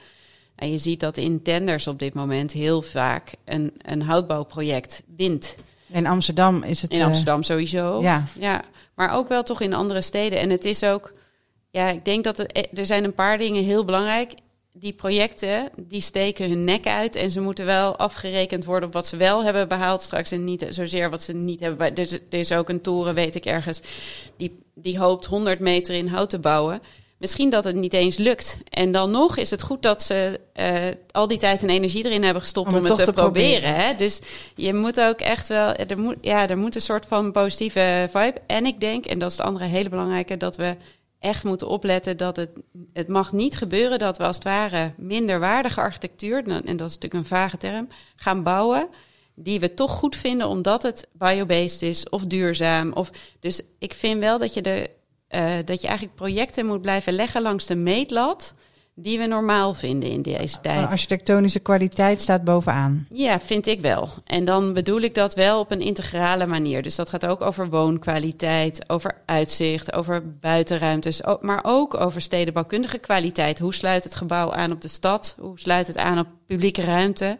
[0.60, 5.56] En je ziet dat in tenders op dit moment heel vaak een, een houtbouwproject wint.
[5.86, 6.90] In Amsterdam is het.
[6.90, 8.02] In Amsterdam sowieso.
[8.02, 8.24] Ja.
[8.38, 8.62] ja.
[8.94, 10.38] Maar ook wel toch in andere steden.
[10.38, 11.12] En het is ook.
[11.70, 14.34] Ja, ik denk dat het, er zijn een paar dingen heel belangrijk.
[14.72, 19.06] Die projecten die steken hun nek uit en ze moeten wel afgerekend worden op wat
[19.06, 21.94] ze wel hebben behaald straks en niet zozeer wat ze niet hebben.
[21.94, 23.80] Er is, er is ook een toren, weet ik ergens,
[24.36, 26.82] die, die hoopt 100 meter in hout te bouwen
[27.20, 28.58] misschien dat het niet eens lukt.
[28.68, 30.76] En dan nog is het goed dat ze uh,
[31.10, 33.74] al die tijd en energie erin hebben gestopt om, het, te, proberen.
[33.74, 33.94] Hè?
[33.94, 34.20] Dus
[34.54, 38.40] je moet ook echt wel, er moet, ja, er moet een soort van positieve vibe.
[38.46, 40.76] En ik denk, en dat is de andere hele belangrijke, dat we
[41.18, 42.50] echt moeten opletten dat het,
[42.92, 47.14] het mag niet gebeuren dat we als het ware minderwaardige architectuur, en dat is natuurlijk
[47.14, 48.88] een vage term, gaan bouwen
[49.34, 52.92] die we toch goed vinden omdat het biobased is of duurzaam.
[52.92, 54.90] Of, dus ik vind wel dat je de
[55.30, 58.54] uh, dat je eigenlijk projecten moet blijven leggen langs de meetlat
[58.94, 60.88] die we normaal vinden in deze tijd.
[60.88, 63.06] Architectonische kwaliteit staat bovenaan.
[63.08, 64.08] Ja, vind ik wel.
[64.24, 66.82] En dan bedoel ik dat wel op een integrale manier.
[66.82, 73.58] Dus dat gaat ook over woonkwaliteit, over uitzicht, over buitenruimtes, maar ook over stedenbouwkundige kwaliteit.
[73.58, 75.36] Hoe sluit het gebouw aan op de stad?
[75.40, 77.38] Hoe sluit het aan op publieke ruimte?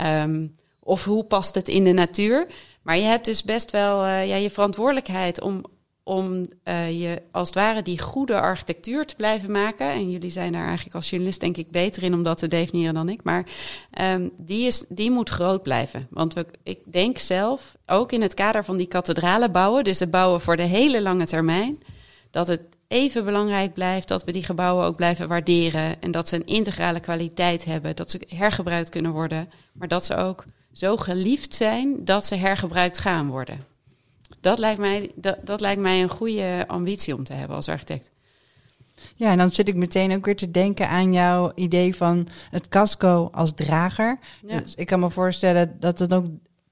[0.00, 2.46] Um, of hoe past het in de natuur.
[2.82, 5.64] Maar je hebt dus best wel uh, ja, je verantwoordelijkheid om,
[6.04, 9.90] om uh, je als het ware die goede architectuur te blijven maken.
[9.90, 12.94] En jullie zijn daar eigenlijk als journalist denk ik beter in om dat te definiëren
[12.94, 13.22] dan ik.
[13.22, 13.46] Maar
[14.00, 16.06] um, die, is, die moet groot blijven.
[16.10, 20.40] Want ik denk zelf, ook in het kader van die kathedralen bouwen, dus het bouwen
[20.40, 21.78] voor de hele lange termijn,
[22.30, 26.02] dat het even belangrijk blijft dat we die gebouwen ook blijven waarderen.
[26.02, 29.48] En dat ze een integrale kwaliteit hebben, dat ze hergebruikt kunnen worden.
[29.72, 33.73] Maar dat ze ook zo geliefd zijn dat ze hergebruikt gaan worden.
[34.44, 38.10] Dat lijkt mij, dat, dat lijkt mij een goede ambitie om te hebben als architect.
[39.14, 42.68] Ja, en dan zit ik meteen ook weer te denken aan jouw idee van het
[42.68, 44.18] casco als drager.
[44.46, 44.60] Ja.
[44.60, 46.26] Dus ik kan me voorstellen dat het ook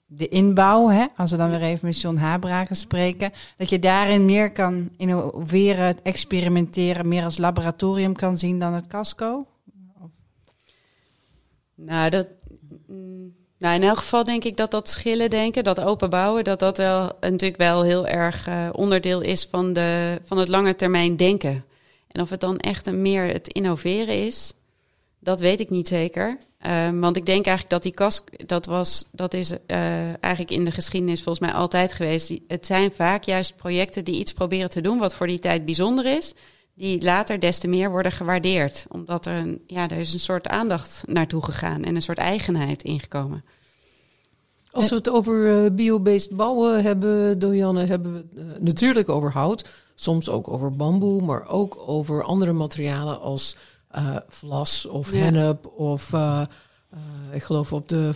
[0.06, 4.24] de inbouw, hè, als we dan weer even met John Habraken spreken, dat je daarin
[4.24, 9.46] meer kan innoveren, het experimenteren, meer als laboratorium kan zien dan het casco?
[11.74, 12.26] Nou, dat.
[12.86, 16.58] Mm, nou, in elk geval denk ik dat dat schillen denken, dat open bouwen, dat
[16.58, 21.16] dat wel natuurlijk wel heel erg uh, onderdeel is van, de, van het lange termijn
[21.16, 21.64] denken.
[22.08, 24.52] En of het dan echt een meer het innoveren is,
[25.18, 26.38] dat weet ik niet zeker.
[26.66, 29.58] Um, want ik denk eigenlijk dat die kas, dat was, dat is uh,
[30.20, 32.32] eigenlijk in de geschiedenis volgens mij altijd geweest.
[32.48, 36.06] Het zijn vaak juist projecten die iets proberen te doen wat voor die tijd bijzonder
[36.06, 36.34] is,
[36.82, 38.86] die later des te meer worden gewaardeerd.
[38.88, 42.82] Omdat er een, ja, er is een soort aandacht naartoe gegaan en een soort eigenheid
[42.82, 43.44] ingekomen.
[44.70, 49.32] Als we het over uh, biobased bouwen hebben, Dojanne, hebben we het uh, natuurlijk over
[49.32, 49.68] hout.
[49.94, 53.56] Soms ook over bamboe, maar ook over andere materialen als
[53.96, 55.18] uh, vlas of ja.
[55.18, 56.10] hennep of
[56.94, 58.10] uh, uh, ik geloof op de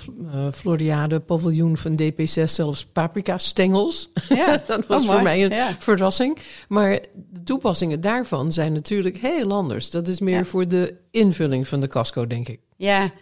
[0.52, 4.08] Floriade paviljoen van DP6 zelfs paprika stengels.
[4.28, 4.62] Ja.
[4.66, 5.76] dat was oh, voor mij een ja.
[5.78, 6.38] verrassing.
[6.68, 9.90] Maar de toepassingen daarvan zijn natuurlijk heel anders.
[9.90, 10.44] Dat is meer ja.
[10.44, 12.60] voor de invulling van de casco, denk ik.
[12.76, 13.12] Ja,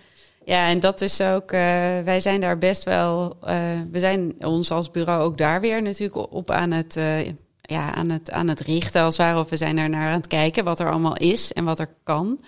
[0.44, 1.60] ja, en dat is ook, uh,
[2.04, 6.32] wij zijn daar best wel, uh, we zijn ons als bureau ook daar weer natuurlijk
[6.32, 7.24] op aan het, uh,
[7.60, 9.40] ja, aan het, aan het richten als het ware.
[9.40, 11.94] Of we zijn er naar aan het kijken wat er allemaal is en wat er
[12.02, 12.40] kan.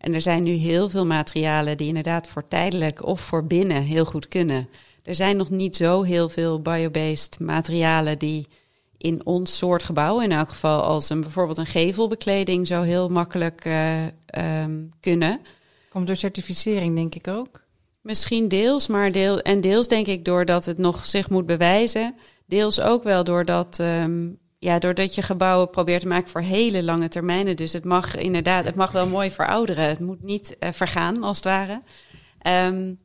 [0.00, 4.04] En er zijn nu heel veel materialen die inderdaad voor tijdelijk of voor binnen heel
[4.04, 4.68] goed kunnen.
[5.02, 8.46] Er zijn nog niet zo heel veel biobased materialen die
[8.96, 13.64] in ons soort gebouw, in elk geval als een, bijvoorbeeld een gevelbekleding, zo heel makkelijk
[13.64, 14.02] uh,
[14.62, 15.40] um, kunnen.
[15.88, 17.62] Komt door certificering, denk ik ook.
[18.00, 22.14] Misschien deels, maar deel, en deels denk ik doordat het nog zich moet bewijzen.
[22.46, 27.08] Deels ook wel doordat um, ja, doordat je gebouwen probeert te maken voor hele lange
[27.08, 27.56] termijnen.
[27.56, 29.84] Dus het mag inderdaad, het mag wel mooi verouderen.
[29.84, 31.82] Het moet niet uh, vergaan, als het ware.
[32.66, 32.98] Um,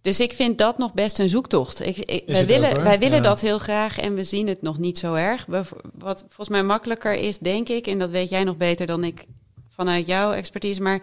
[0.00, 1.86] dus ik vind dat nog best een zoektocht.
[1.86, 3.22] Ik, ik, wij willen, ook, wij willen ja.
[3.22, 5.46] dat heel graag en we zien het nog niet zo erg.
[5.94, 9.24] Wat volgens mij makkelijker is, denk ik, en dat weet jij nog beter dan ik
[9.68, 11.00] vanuit jouw expertise, maar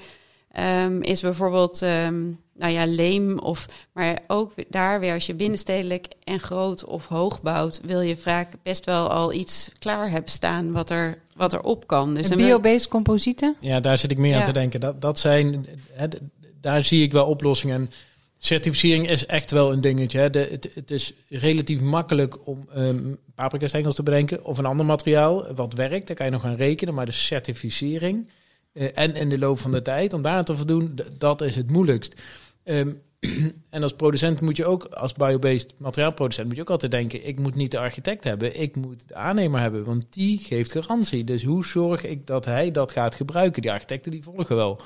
[0.84, 3.40] um, is bijvoorbeeld um, nou ja, leem.
[3.40, 8.18] Of, maar ook daar weer, als je binnenstedelijk en groot of hoog bouwt, wil je
[8.18, 12.14] vaak best wel al iets klaar hebben staan wat er, wat er op kan.
[12.14, 13.56] Dus biobased composieten?
[13.60, 14.40] Ja, daar zit ik meer ja.
[14.40, 14.80] aan te denken.
[14.80, 16.08] Dat, dat zijn, hè,
[16.62, 17.76] daar zie ik wel oplossingen.
[17.76, 17.92] En
[18.38, 20.20] certificering is echt wel een dingetje.
[20.20, 20.30] Hè.
[20.30, 24.86] De, het, het, is relatief makkelijk om um, paprika stengels te bedenken of een ander
[24.86, 26.08] materiaal wat werkt.
[26.08, 28.30] Daar kan je nog gaan rekenen, maar de certificering...
[28.74, 31.70] Uh, en in de loop van de tijd, om daar te voldoen, dat is het
[31.70, 32.22] moeilijkst.
[32.70, 33.02] Um,
[33.70, 37.40] en als producent moet je ook, als biobased materiaalproducent, moet je ook altijd denken: ik
[37.40, 41.24] moet niet de architect hebben, ik moet de aannemer hebben, want die geeft garantie.
[41.24, 43.62] Dus hoe zorg ik dat hij dat gaat gebruiken?
[43.62, 44.82] Die architecten die volgen wel.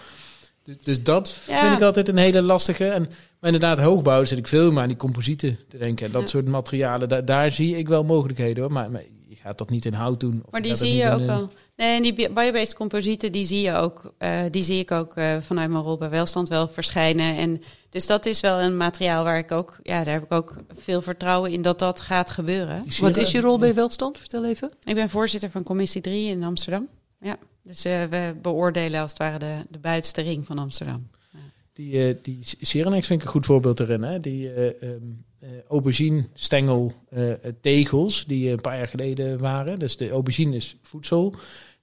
[0.63, 1.59] Dus, dus dat ja.
[1.61, 2.86] vind ik altijd een hele lastige.
[2.86, 3.01] En,
[3.39, 6.05] maar inderdaad, hoogbouw zit ik veel meer aan die composieten te denken.
[6.05, 6.27] En dat ja.
[6.27, 8.71] soort materialen, da daar zie ik wel mogelijkheden hoor.
[8.71, 9.03] Maar, maar
[9.44, 10.44] gaat dat niet in hout doen.
[10.52, 11.50] maar die zie je ook wel.
[11.76, 15.38] Nee, en die biobased composieten, die zie je ook, uh, die zie ik ook uh,
[15.41, 17.38] vanuit mijn rol bij Welstand wel verschijnen.
[17.38, 20.56] En dus dat is wel een materiaal waar ik ook, ja, daar heb ik ook
[20.74, 22.86] veel vertrouwen in dat dat gaat gebeuren.
[23.00, 24.20] Wat is je rol bij Welstand?
[24.20, 24.72] Vertel even.
[24.84, 26.88] Ik ben voorzitter van commissie 3 in Amsterdam.
[27.20, 31.08] Ja, dus uh, we beoordelen als het ware de, de buitenste ring van Amsterdam.
[31.32, 31.39] Ja.
[31.74, 34.04] Die, uh, die Sirenex vind ik een goed voorbeeld erin.
[34.04, 34.20] Hè?
[34.20, 35.26] Die uh, um,
[35.68, 36.94] aubergine stengel
[37.62, 39.80] tegels die een paar jaar geleden waren.
[39.80, 41.36] Dus de aubergine is voedsel.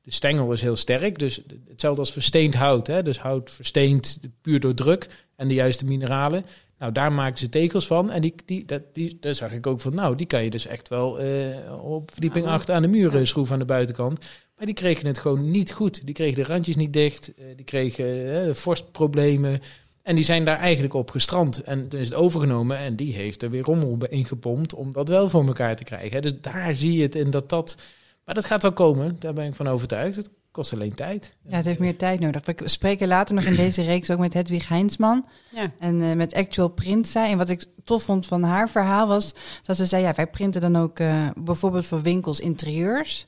[0.03, 2.87] De stengel is heel sterk, dus hetzelfde als versteend hout.
[2.87, 3.03] Hè?
[3.03, 6.45] Dus hout versteend puur door druk en de juiste mineralen.
[6.79, 8.11] Nou, daar maakten ze tekels van.
[8.11, 10.67] En die, die, dat, die, daar zag ik ook van, nou, die kan je dus
[10.67, 13.25] echt wel uh, op verdieping nou, 8 aan de muren ja.
[13.25, 14.19] schroeven aan de buitenkant.
[14.57, 16.07] Maar die kregen het gewoon niet goed.
[16.07, 17.33] Die kregen de randjes niet dicht.
[17.39, 18.07] Uh, die kregen
[18.47, 19.61] uh, vorstproblemen.
[20.11, 21.63] En die zijn daar eigenlijk op gestrand.
[21.63, 25.09] En toen is het overgenomen en die heeft er weer rommel in gepompt om dat
[25.09, 26.23] wel voor elkaar te krijgen.
[26.23, 27.77] Dus daar zie je het in dat dat...
[28.25, 30.17] Maar dat gaat wel komen, daar ben ik van overtuigd.
[30.17, 31.37] Het kost alleen tijd.
[31.47, 32.43] Ja, het heeft meer tijd nodig.
[32.45, 35.27] We spreken later nog in deze reeks ook met Hedwig Heinsman.
[35.55, 35.73] Ja.
[35.79, 39.77] En uh, met Actual Print En wat ik tof vond van haar verhaal was dat
[39.77, 43.27] ze zei: ja, wij printen dan ook uh, bijvoorbeeld voor winkels interieurs.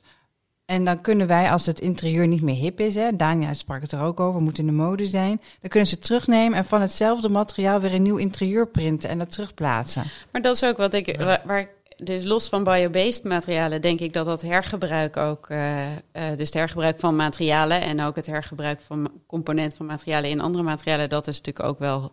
[0.65, 3.91] En dan kunnen wij, als het interieur niet meer hip is, hè, Dania sprak het
[3.91, 7.29] er ook over, moet in de mode zijn, dan kunnen ze terugnemen en van hetzelfde
[7.29, 10.03] materiaal weer een nieuw interieur printen en dat terugplaatsen.
[10.31, 14.13] Maar dat is ook wat ik, waar, waar dus los van biobased materialen denk ik
[14.13, 18.79] dat dat hergebruik ook, uh, uh, dus het hergebruik van materialen en ook het hergebruik
[18.79, 22.11] van componenten van materialen in andere materialen, dat is natuurlijk ook wel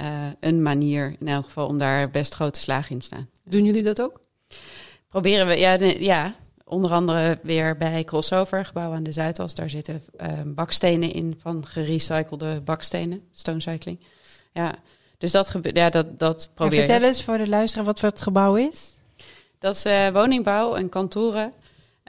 [0.00, 3.28] uh, een manier in elk geval om daar best grote slagen in te staan.
[3.44, 4.20] Doen jullie dat ook?
[5.08, 6.34] Proberen we, ja, ja
[6.64, 9.54] onder andere weer bij Crossover, gebouw aan de Zuidas.
[9.54, 10.02] Daar zitten
[10.46, 14.00] bakstenen in van gerecyclede bakstenen, stone cycling.
[14.52, 14.74] Ja,
[15.18, 18.20] dus dat, ja, dat, dat probeer ja, Vertel eens voor de luisteraar wat voor het
[18.20, 18.94] gebouw is.
[19.58, 21.52] Dat is uh, woningbouw en kantoren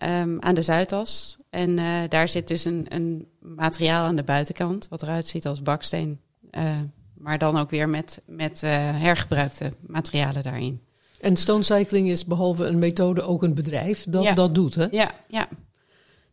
[0.04, 1.38] um, aan de Zuidas.
[1.50, 5.62] En uh, daar zit dus een, een, materiaal aan de buitenkant, wat eruit ziet als
[5.62, 6.20] baksteen.
[6.52, 6.80] Uh,
[7.14, 10.82] maar dan ook weer met, met hergebruikte materialen daarin.
[11.26, 14.34] En stone cycling is behalve een methode ook een bedrijf dat ja.
[14.34, 14.88] dat doet, hè?
[14.92, 15.48] Ja, ja.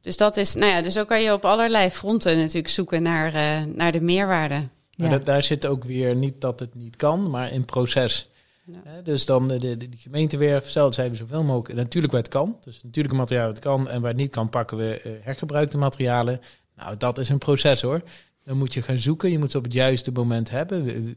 [0.01, 3.33] Dus dat is, nou ja, dus ook kan je op allerlei fronten natuurlijk zoeken naar,
[3.69, 4.69] naar de meerwaarde.
[4.91, 5.09] Ja.
[5.09, 8.31] Dat, daar zit ook weer niet dat het niet kan, maar in proces.
[8.65, 9.01] Ja.
[9.03, 12.31] dus dan de, de, de gemeente weer stelt zijn we zoveel mogelijk natuurlijk waar het
[12.31, 12.57] kan.
[12.61, 16.41] Dus natuurlijke materialen het kan en waar het niet kan pakken we uh, hergebruikte materialen.
[16.77, 18.03] Nou, dat is een proces hoor.
[18.45, 19.31] Dan moet je gaan zoeken.
[19.31, 21.17] Je moet ze op het juiste moment hebben.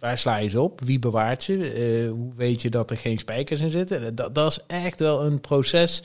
[0.00, 0.80] Waar sla je ze op?
[0.80, 1.56] Wie bewaart je?
[1.56, 4.14] Uh, hoe weet je dat er geen spijkers in zitten?
[4.14, 6.02] Dat, dat is echt wel een proces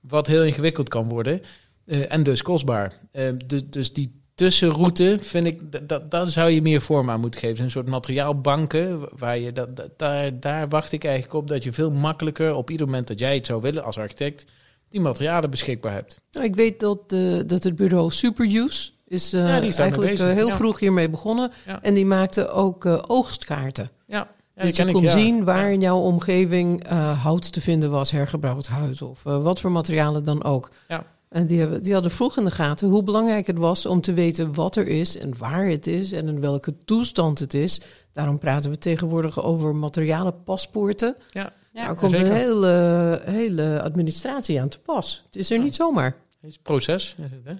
[0.00, 1.42] wat heel ingewikkeld kan worden.
[1.86, 3.00] Uh, en dus kostbaar.
[3.46, 7.64] dus, dus die tussenroute vind ik, dat, dat zou je meer vorm aan moeten geven.
[7.64, 11.90] Een soort materiaalbanken, waar je dat, daar, daar wacht ik eigenlijk op dat je veel
[11.90, 14.44] makkelijker op ieder moment dat jij het zou willen als architect,
[14.88, 16.20] die materialen beschikbaar hebt.
[16.30, 17.08] Nou, ik weet dat,
[17.46, 20.54] dat het bureau Superuse is uh, ja, eigenlijk uh, heel ja.
[20.54, 21.52] vroeg hiermee begonnen.
[21.66, 21.82] Ja.
[21.82, 23.90] En die maakte ook oogstkaarten.
[24.06, 24.28] Ja.
[24.56, 26.88] Ja, dat je kon ik, zien waar in jouw omgeving
[27.22, 30.70] hout te vinden was, hergebruikt hout of wat voor materialen dan ook.
[30.88, 31.04] Ja.
[31.34, 34.54] En die, die hadden vroeg in de gaten hoe belangrijk het was om te weten
[34.54, 37.80] wat er is en waar het is en in welke toestand het is.
[38.12, 41.16] Daarom praten we tegenwoordig over materialen paspoorten.
[41.30, 42.26] Ja, ja Daar komt zeker.
[42.26, 45.22] een hele, hele administratie aan te pas.
[45.26, 46.16] Het is er niet zomaar.
[46.40, 47.52] Het is proces, is het, hè?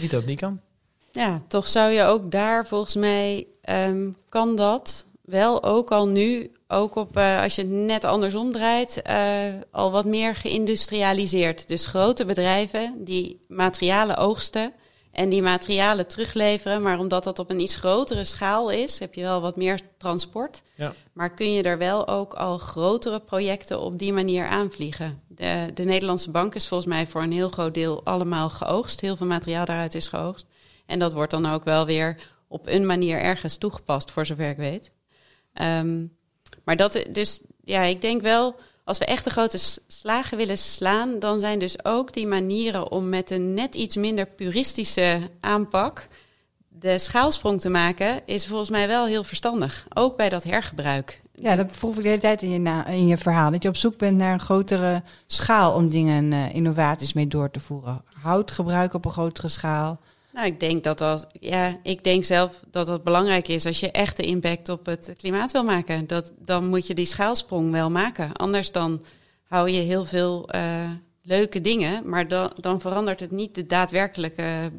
[0.00, 0.60] Niet dat het niet kan.
[1.12, 6.52] Ja, toch zou je ook daar volgens mij, um, kan dat wel ook al nu
[6.68, 9.14] ook op, uh, als je het net andersom draait, uh,
[9.70, 11.68] al wat meer geïndustrialiseerd.
[11.68, 14.72] Dus grote bedrijven die materialen oogsten
[15.12, 16.82] en die materialen terugleveren.
[16.82, 20.62] Maar omdat dat op een iets grotere schaal is, heb je wel wat meer transport.
[20.74, 20.94] Ja.
[21.12, 25.22] Maar kun je er wel ook al grotere projecten op die manier aanvliegen.
[25.28, 29.00] De, de Nederlandse bank is volgens mij voor een heel groot deel allemaal geoogst.
[29.00, 30.46] Heel veel materiaal daaruit is geoogst.
[30.92, 32.16] En dat wordt dan ook wel weer
[32.48, 34.92] op een manier ergens toegepast, voor zover ik weet.
[35.54, 36.16] Um,
[36.64, 41.18] maar dat, dus ja, ik denk wel, als we echt de grote slagen willen slaan,
[41.18, 46.08] dan zijn dus ook die manieren om met een net iets minder puristische aanpak
[46.68, 49.86] de schaalsprong te maken, is volgens mij wel heel verstandig.
[49.94, 51.22] Ook bij dat hergebruik.
[51.32, 53.50] Ja, dat proef ik de hele tijd in je, in je verhaal.
[53.50, 57.50] Dat je op zoek bent naar een grotere schaal om dingen, uh, innovaties mee door
[57.50, 58.04] te voeren.
[58.22, 60.00] Hout gebruiken op een grotere schaal.
[60.32, 63.90] Nou, ik denk dat dat, ja, ik denk zelf dat dat belangrijk is als je
[63.90, 66.06] echt de impact op het klimaat wil maken.
[66.06, 68.32] Dat, dan moet je die schaalsprong wel maken.
[68.32, 69.04] Anders dan
[69.42, 70.90] hou je heel veel uh,
[71.22, 74.72] leuke dingen, maar dan, dan verandert het niet de daadwerkelijke,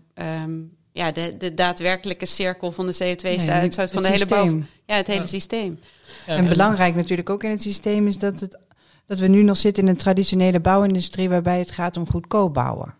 [0.43, 4.67] um, ja, de, de daadwerkelijke cirkel van de CO2-uitstoot nee, van de hele boven.
[4.85, 5.27] Ja, het hele ja.
[5.27, 5.79] systeem.
[6.27, 8.59] Ja, en belangrijk natuurlijk ook in het systeem is dat, het,
[9.05, 12.95] dat we nu nog zitten in een traditionele bouwindustrie waarbij het gaat om goedkoop bouwen.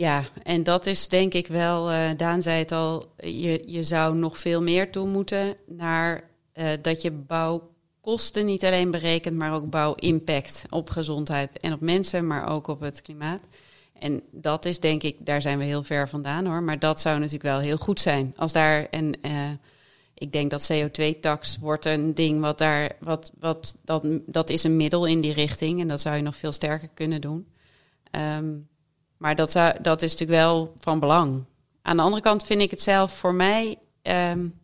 [0.00, 4.16] Ja, en dat is denk ik wel, uh, Daan zei het al, je, je zou
[4.16, 9.70] nog veel meer toe moeten naar uh, dat je bouwkosten niet alleen berekent, maar ook
[9.70, 13.42] bouwimpact op gezondheid en op mensen, maar ook op het klimaat.
[13.98, 17.16] En dat is denk ik, daar zijn we heel ver vandaan hoor, maar dat zou
[17.16, 18.34] natuurlijk wel heel goed zijn.
[18.36, 19.50] Als daar, en uh,
[20.14, 24.76] ik denk dat CO2-tax wordt een ding wat daar, wat, wat, dat, dat is een
[24.76, 27.46] middel in die richting en dat zou je nog veel sterker kunnen doen.
[28.10, 28.68] Um,
[29.20, 31.44] maar dat, zou, dat is natuurlijk wel van belang.
[31.82, 34.60] Aan de andere kant vind ik het zelf voor mij um,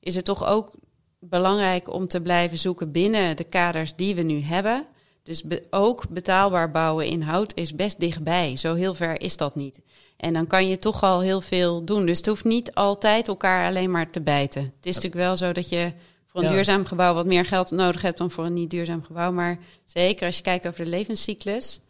[0.00, 0.72] is het toch ook
[1.18, 4.86] belangrijk om te blijven zoeken binnen de kaders die we nu hebben.
[5.22, 8.56] Dus be ook betaalbaar bouwen in hout is best dichtbij.
[8.56, 9.80] Zo heel ver is dat niet.
[10.16, 12.06] En dan kan je toch al heel veel doen.
[12.06, 14.62] Dus het hoeft niet altijd elkaar alleen maar te bijten.
[14.62, 15.92] Het is natuurlijk wel zo dat je
[16.26, 16.54] voor een ja.
[16.54, 19.32] duurzaam gebouw wat meer geld nodig hebt dan voor een niet duurzaam gebouw.
[19.32, 21.80] Maar zeker als je kijkt over de levenscyclus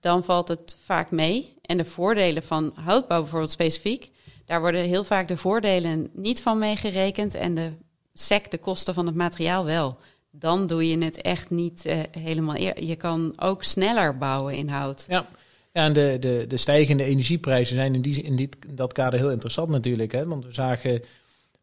[0.00, 1.54] dan valt het vaak mee.
[1.62, 4.10] En de voordelen van houtbouw bijvoorbeeld specifiek,
[4.44, 7.72] daar worden heel vaak de voordelen niet van meegerekend en de
[8.14, 9.98] SEC, de kosten van het materiaal wel.
[10.30, 12.56] Dan doe je het echt niet uh, helemaal.
[12.56, 15.04] Je kan ook sneller bouwen in hout.
[15.08, 15.26] Ja,
[15.72, 19.18] ja en de, de, de stijgende energieprijzen zijn in, die, in, dit, in dat kader
[19.18, 20.12] heel interessant natuurlijk.
[20.12, 20.26] Hè?
[20.26, 21.02] Want we zagen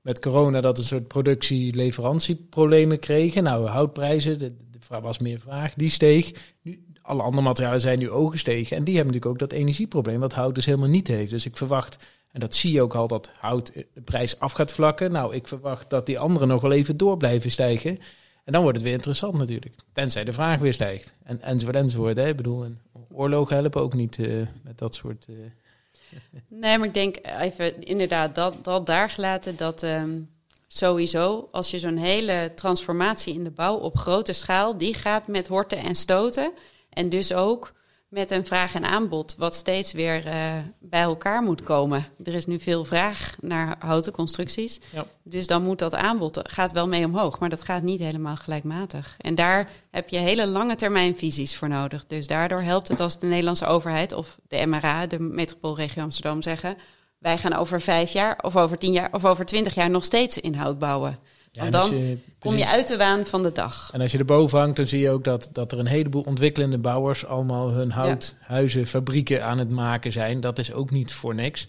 [0.02, 3.44] met corona dat een soort productie-leverantieproblemen kregen.
[3.44, 4.56] Nou, houtprijzen, de,
[5.02, 6.32] was meer vraag, die steeg.
[6.62, 8.78] Nu, alle andere materialen zijn nu ook gestegen.
[8.78, 11.32] En die hebben natuurlijk ook dat energieprobleem, wat hout dus helemaal niet heeft.
[11.32, 11.98] Dus ik verwacht,
[12.32, 15.12] en dat zie je ook al, dat hout de prijs af gaat vlakken.
[15.12, 18.00] Nou, ik verwacht dat die andere nog wel even door blijven stijgen.
[18.44, 19.76] En dan wordt het weer interessant natuurlijk.
[19.92, 21.14] Tenzij de vraag weer stijgt.
[21.24, 22.18] En, enzovoort enzovoort.
[22.18, 22.28] Hè.
[22.28, 22.66] Ik bedoel,
[23.12, 25.26] oorlogen helpen ook niet uh, met dat soort...
[25.30, 25.36] Uh...
[26.48, 30.30] Nee, maar ik denk even inderdaad dat, dat daar gelaten dat um,
[30.68, 35.48] sowieso als je zo'n hele transformatie in de bouw op grote schaal, die gaat met
[35.48, 36.52] horten en stoten.
[36.98, 37.74] En dus ook
[38.08, 40.34] met een vraag en aanbod wat steeds weer uh,
[40.80, 42.06] bij elkaar moet komen.
[42.24, 44.80] Er is nu veel vraag naar houten constructies.
[44.92, 45.06] Ja.
[45.24, 49.16] Dus dan moet dat aanbod, gaat wel mee omhoog, maar dat gaat niet helemaal gelijkmatig.
[49.18, 52.06] En daar heb je hele lange termijn visies voor nodig.
[52.08, 56.78] Dus daardoor helpt het als de Nederlandse overheid of de MRA, de metropoolregio Amsterdam, zeggen...
[57.18, 60.38] wij gaan over vijf jaar of over tien jaar of over twintig jaar nog steeds
[60.38, 60.80] in hout
[61.58, 63.90] Want dan kom je uit de waan van de dag.
[63.94, 66.78] En als je erboven hangt, dan zie je ook dat, dat er een heleboel ontwikkelende
[66.78, 70.40] bouwers allemaal hun houthuizen, fabrieken aan het maken zijn.
[70.40, 71.68] Dat is ook niet voor niks.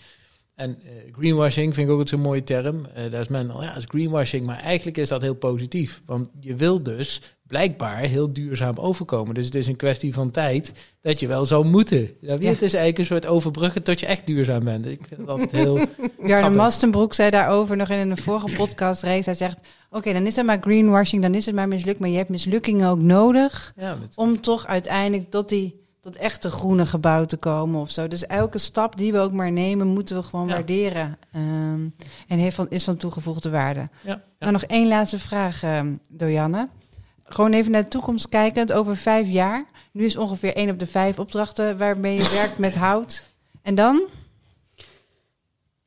[0.59, 2.77] En uh, greenwashing vind ik ook zo'n mooie term.
[2.77, 6.03] Uh, daar is men, oh ja, is greenwashing, maar eigenlijk is dat heel positief.
[6.07, 9.35] Want je wil dus blijkbaar heel duurzaam overkomen.
[9.35, 12.11] Dus het is een kwestie van tijd dat je wel zou moeten.
[12.21, 14.87] Ja, Het is eigenlijk een soort overbruggen tot je echt duurzaam bent.
[14.87, 15.87] Ik vind dat heel.
[16.27, 19.03] Jarno Mastenbroek zei daarover nog in een vorige podcast.
[19.03, 19.59] Hij zegt:
[19.91, 21.99] Oké, dan is het maar greenwashing, dan is het maar mislukt.
[21.99, 26.87] Maar je hebt mislukkingen ook nodig ja, om toch uiteindelijk tot die tot echte groene
[26.87, 28.09] gebouw te komen of zo.
[28.09, 31.19] Dus elke stap die we ook maar nemen, moeten we gewoon waarderen.
[31.37, 31.95] Um,
[32.29, 33.89] en heeft van, is van toegevoegde waarde.
[34.03, 36.69] Ja, Nou, nog één laatste vraag, um, Dojanne.
[37.25, 39.67] Gewoon even naar de toekomst kijkend, over vijf jaar.
[39.93, 43.25] Nu is ongeveer één op de vijf opdrachten waarmee je werkt met hout.
[43.63, 44.01] En dan?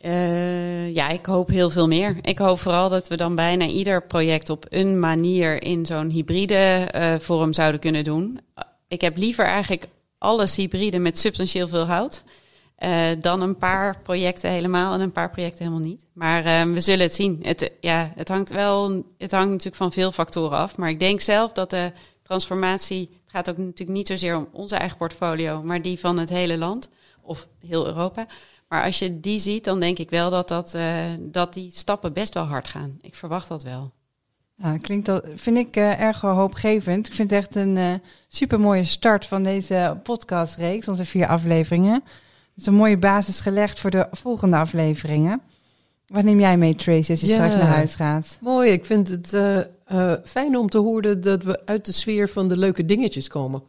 [0.05, 2.17] Uh, ja, ik hoop heel veel meer.
[2.21, 6.91] Ik hoop vooral dat we dan bijna ieder project op een manier in zo'n hybride
[6.95, 8.39] uh, vorm zouden kunnen doen.
[8.87, 9.87] Ik heb liever eigenlijk
[10.21, 12.23] alles hybride met substantieel veel hout.
[12.79, 16.05] Uh, dan een paar projecten helemaal en een paar projecten helemaal niet.
[16.13, 17.39] Maar uh, we zullen het zien.
[17.41, 20.77] Het, ja, het hangt wel, het hangt natuurlijk van veel factoren af.
[20.77, 21.91] Maar ik denk zelf dat de
[22.23, 26.29] transformatie, het gaat ook natuurlijk niet zozeer om onze eigen portfolio, maar die van het
[26.29, 26.89] hele land
[27.21, 28.25] of heel Europa.
[28.67, 32.13] Maar als je die ziet, dan denk ik wel dat, dat, uh, dat die stappen
[32.13, 32.97] best wel hard gaan.
[33.01, 33.91] Ik verwacht dat wel.
[34.61, 37.07] Ja, klinkt dat, vind ik uh, erg hoopgevend.
[37.07, 37.93] Ik vind het echt een uh,
[38.27, 41.93] super mooie start van deze podcastreeks, onze vier afleveringen.
[41.93, 42.03] Het
[42.55, 45.41] is een mooie basis gelegd voor de volgende afleveringen.
[46.07, 48.37] Wat neem jij mee, Tracy, als je straks naar huis gaat?
[48.41, 52.47] Mooi, ik vind het uh, fijn om te horen dat we uit de sfeer van
[52.47, 53.63] de leuke dingetjes komen.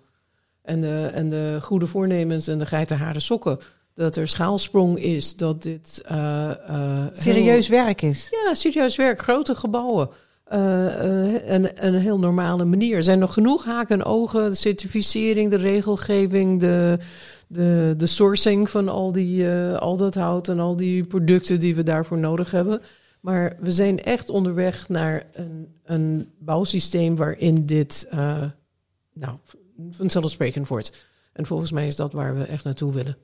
[0.62, 3.59] En de, en de goede voornemens en de geitenhaarde sokken.
[3.95, 6.05] Dat er schaalsprong is, dat dit...
[7.12, 8.28] serieus werk is.
[8.30, 10.09] Ja, serieus werk, grote gebouwen.
[10.55, 12.96] Uh, een, een heel normale manier.
[12.96, 14.50] Er zijn nog genoeg haken en ogen.
[14.50, 16.98] De certificering, de regelgeving, de,
[17.46, 21.74] de, de sourcing van al, die, uh, al dat hout en al die producten die
[21.74, 22.80] we daarvoor nodig hebben.
[23.20, 28.42] Maar we zijn echt onderweg naar een, een bouwsysteem waarin dit uh,
[29.12, 29.36] nou,
[29.90, 31.07] vanzelfsprekend wordt.
[31.32, 33.16] En volgens mij is dat waar we echt naartoe willen.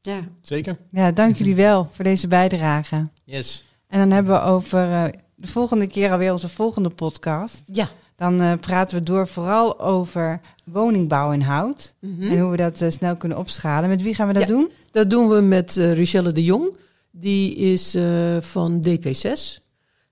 [0.00, 0.78] Ja, zeker.
[0.90, 3.06] Ja, dank jullie wel voor deze bijdrage.
[3.24, 3.64] Yes.
[3.88, 7.62] En dan hebben we over de volgende keer alweer onze volgende podcast.
[7.66, 7.88] Ja.
[8.16, 11.94] Dan uh, praten we door vooral over woningbouw in hout.
[12.00, 12.30] Mm -hmm.
[12.30, 13.88] En hoe we dat uh, snel kunnen opschalen.
[13.88, 14.70] Met wie gaan we dat ja, doen?
[14.90, 16.76] Dat doen we met uh, Richelle de Jong.
[17.10, 17.96] Die is
[18.40, 19.62] van DP6.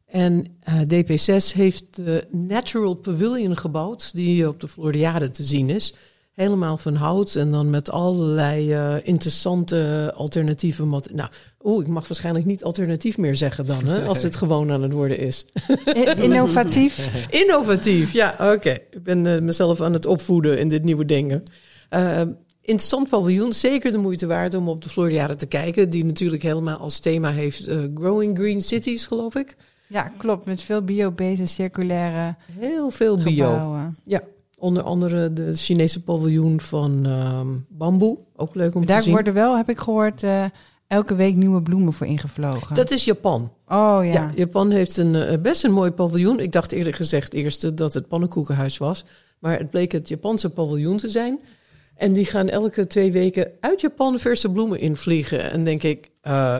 [0.06, 0.46] En
[0.94, 5.94] DP6 heeft de Natural Pavilion gebouwd, die op de Floriade te zien is
[6.34, 10.84] helemaal van hout en dan met allerlei uh, interessante alternatieve.
[10.84, 11.30] Nou,
[11.62, 14.92] oeh, ik mag waarschijnlijk niet alternatief meer zeggen dan, hè, als het gewoon aan het
[14.92, 15.46] worden is.
[16.16, 17.26] Innovatief.
[17.30, 18.70] Innovatief, ja, oké.
[18.70, 21.42] Ik ben uh, mezelf aan het opvoeden in dit nieuwe dingen.
[21.90, 22.20] Uh,
[22.60, 26.78] interessant paviljoen, zeker de moeite waard om op de Floriade te kijken, die natuurlijk helemaal
[26.78, 29.56] als thema heeft Growing Green Cities, geloof ik.
[29.92, 30.46] Ja, klopt.
[30.46, 33.96] Met veel bio-based circulaire Heel veel gebouwen.
[34.04, 34.12] bio.
[34.16, 34.22] Ja,
[34.62, 38.18] Onder andere de Chinese paviljoen van um, bamboe.
[38.36, 39.14] Ook leuk om Daar te zien.
[39.14, 40.44] Daar worden wel, heb ik gehoord, uh,
[40.86, 42.74] elke week nieuwe bloemen voor ingevlogen.
[42.74, 43.52] Dat is Japan.
[43.66, 44.02] Oh ja.
[44.02, 46.40] ja Japan heeft een, uh, best een mooi paviljoen.
[46.40, 49.04] Ik dacht eerlijk gezegd eerst dat het pannenkoekenhuis was.
[49.38, 51.40] Maar het bleek het Japanse paviljoen te zijn.
[51.96, 55.50] En die gaan elke twee weken uit Japan verse bloemen invliegen.
[55.50, 56.56] En denk ik, uh,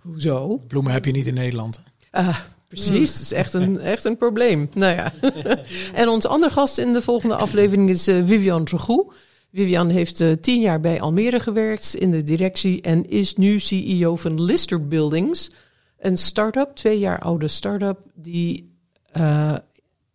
[0.00, 0.56] hoezo?
[0.56, 1.80] Bloemen heb je niet in Nederland.
[2.12, 2.38] Uh,
[2.68, 4.68] precies, het is echt een, echt een probleem.
[4.74, 5.12] Nou ja.
[5.94, 9.12] en onze andere gast in de volgende aflevering is uh, Vivian Drogou.
[9.52, 14.16] Vivian heeft uh, tien jaar bij Almere gewerkt in de directie en is nu CEO
[14.16, 15.50] van Lister Buildings.
[15.98, 18.76] Een start-up, twee jaar oude start-up, die
[19.16, 19.54] uh,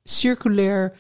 [0.04, 0.94] circulair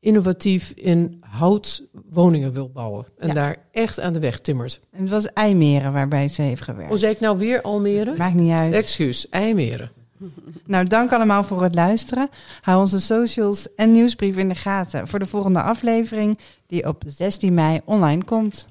[0.00, 3.06] innovatief in hout woningen wil bouwen.
[3.18, 3.34] En ja.
[3.34, 4.80] daar echt aan de weg timmert.
[4.90, 6.88] En het was IJmeren waarbij ze heeft gewerkt.
[6.88, 8.16] Hoe zei ik nou weer Almere?
[8.16, 8.74] Maakt niet uit.
[8.74, 9.90] Excuus, IJmeren.
[10.66, 12.28] Nou, dank allemaal voor het luisteren.
[12.60, 17.54] Hou onze socials en nieuwsbrief in de gaten voor de volgende aflevering die op 16
[17.54, 18.66] mei online komt.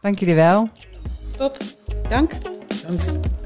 [0.00, 0.68] Dank jullie wel.
[1.36, 1.56] Top.
[2.08, 2.32] Dank.
[2.82, 3.42] Dank.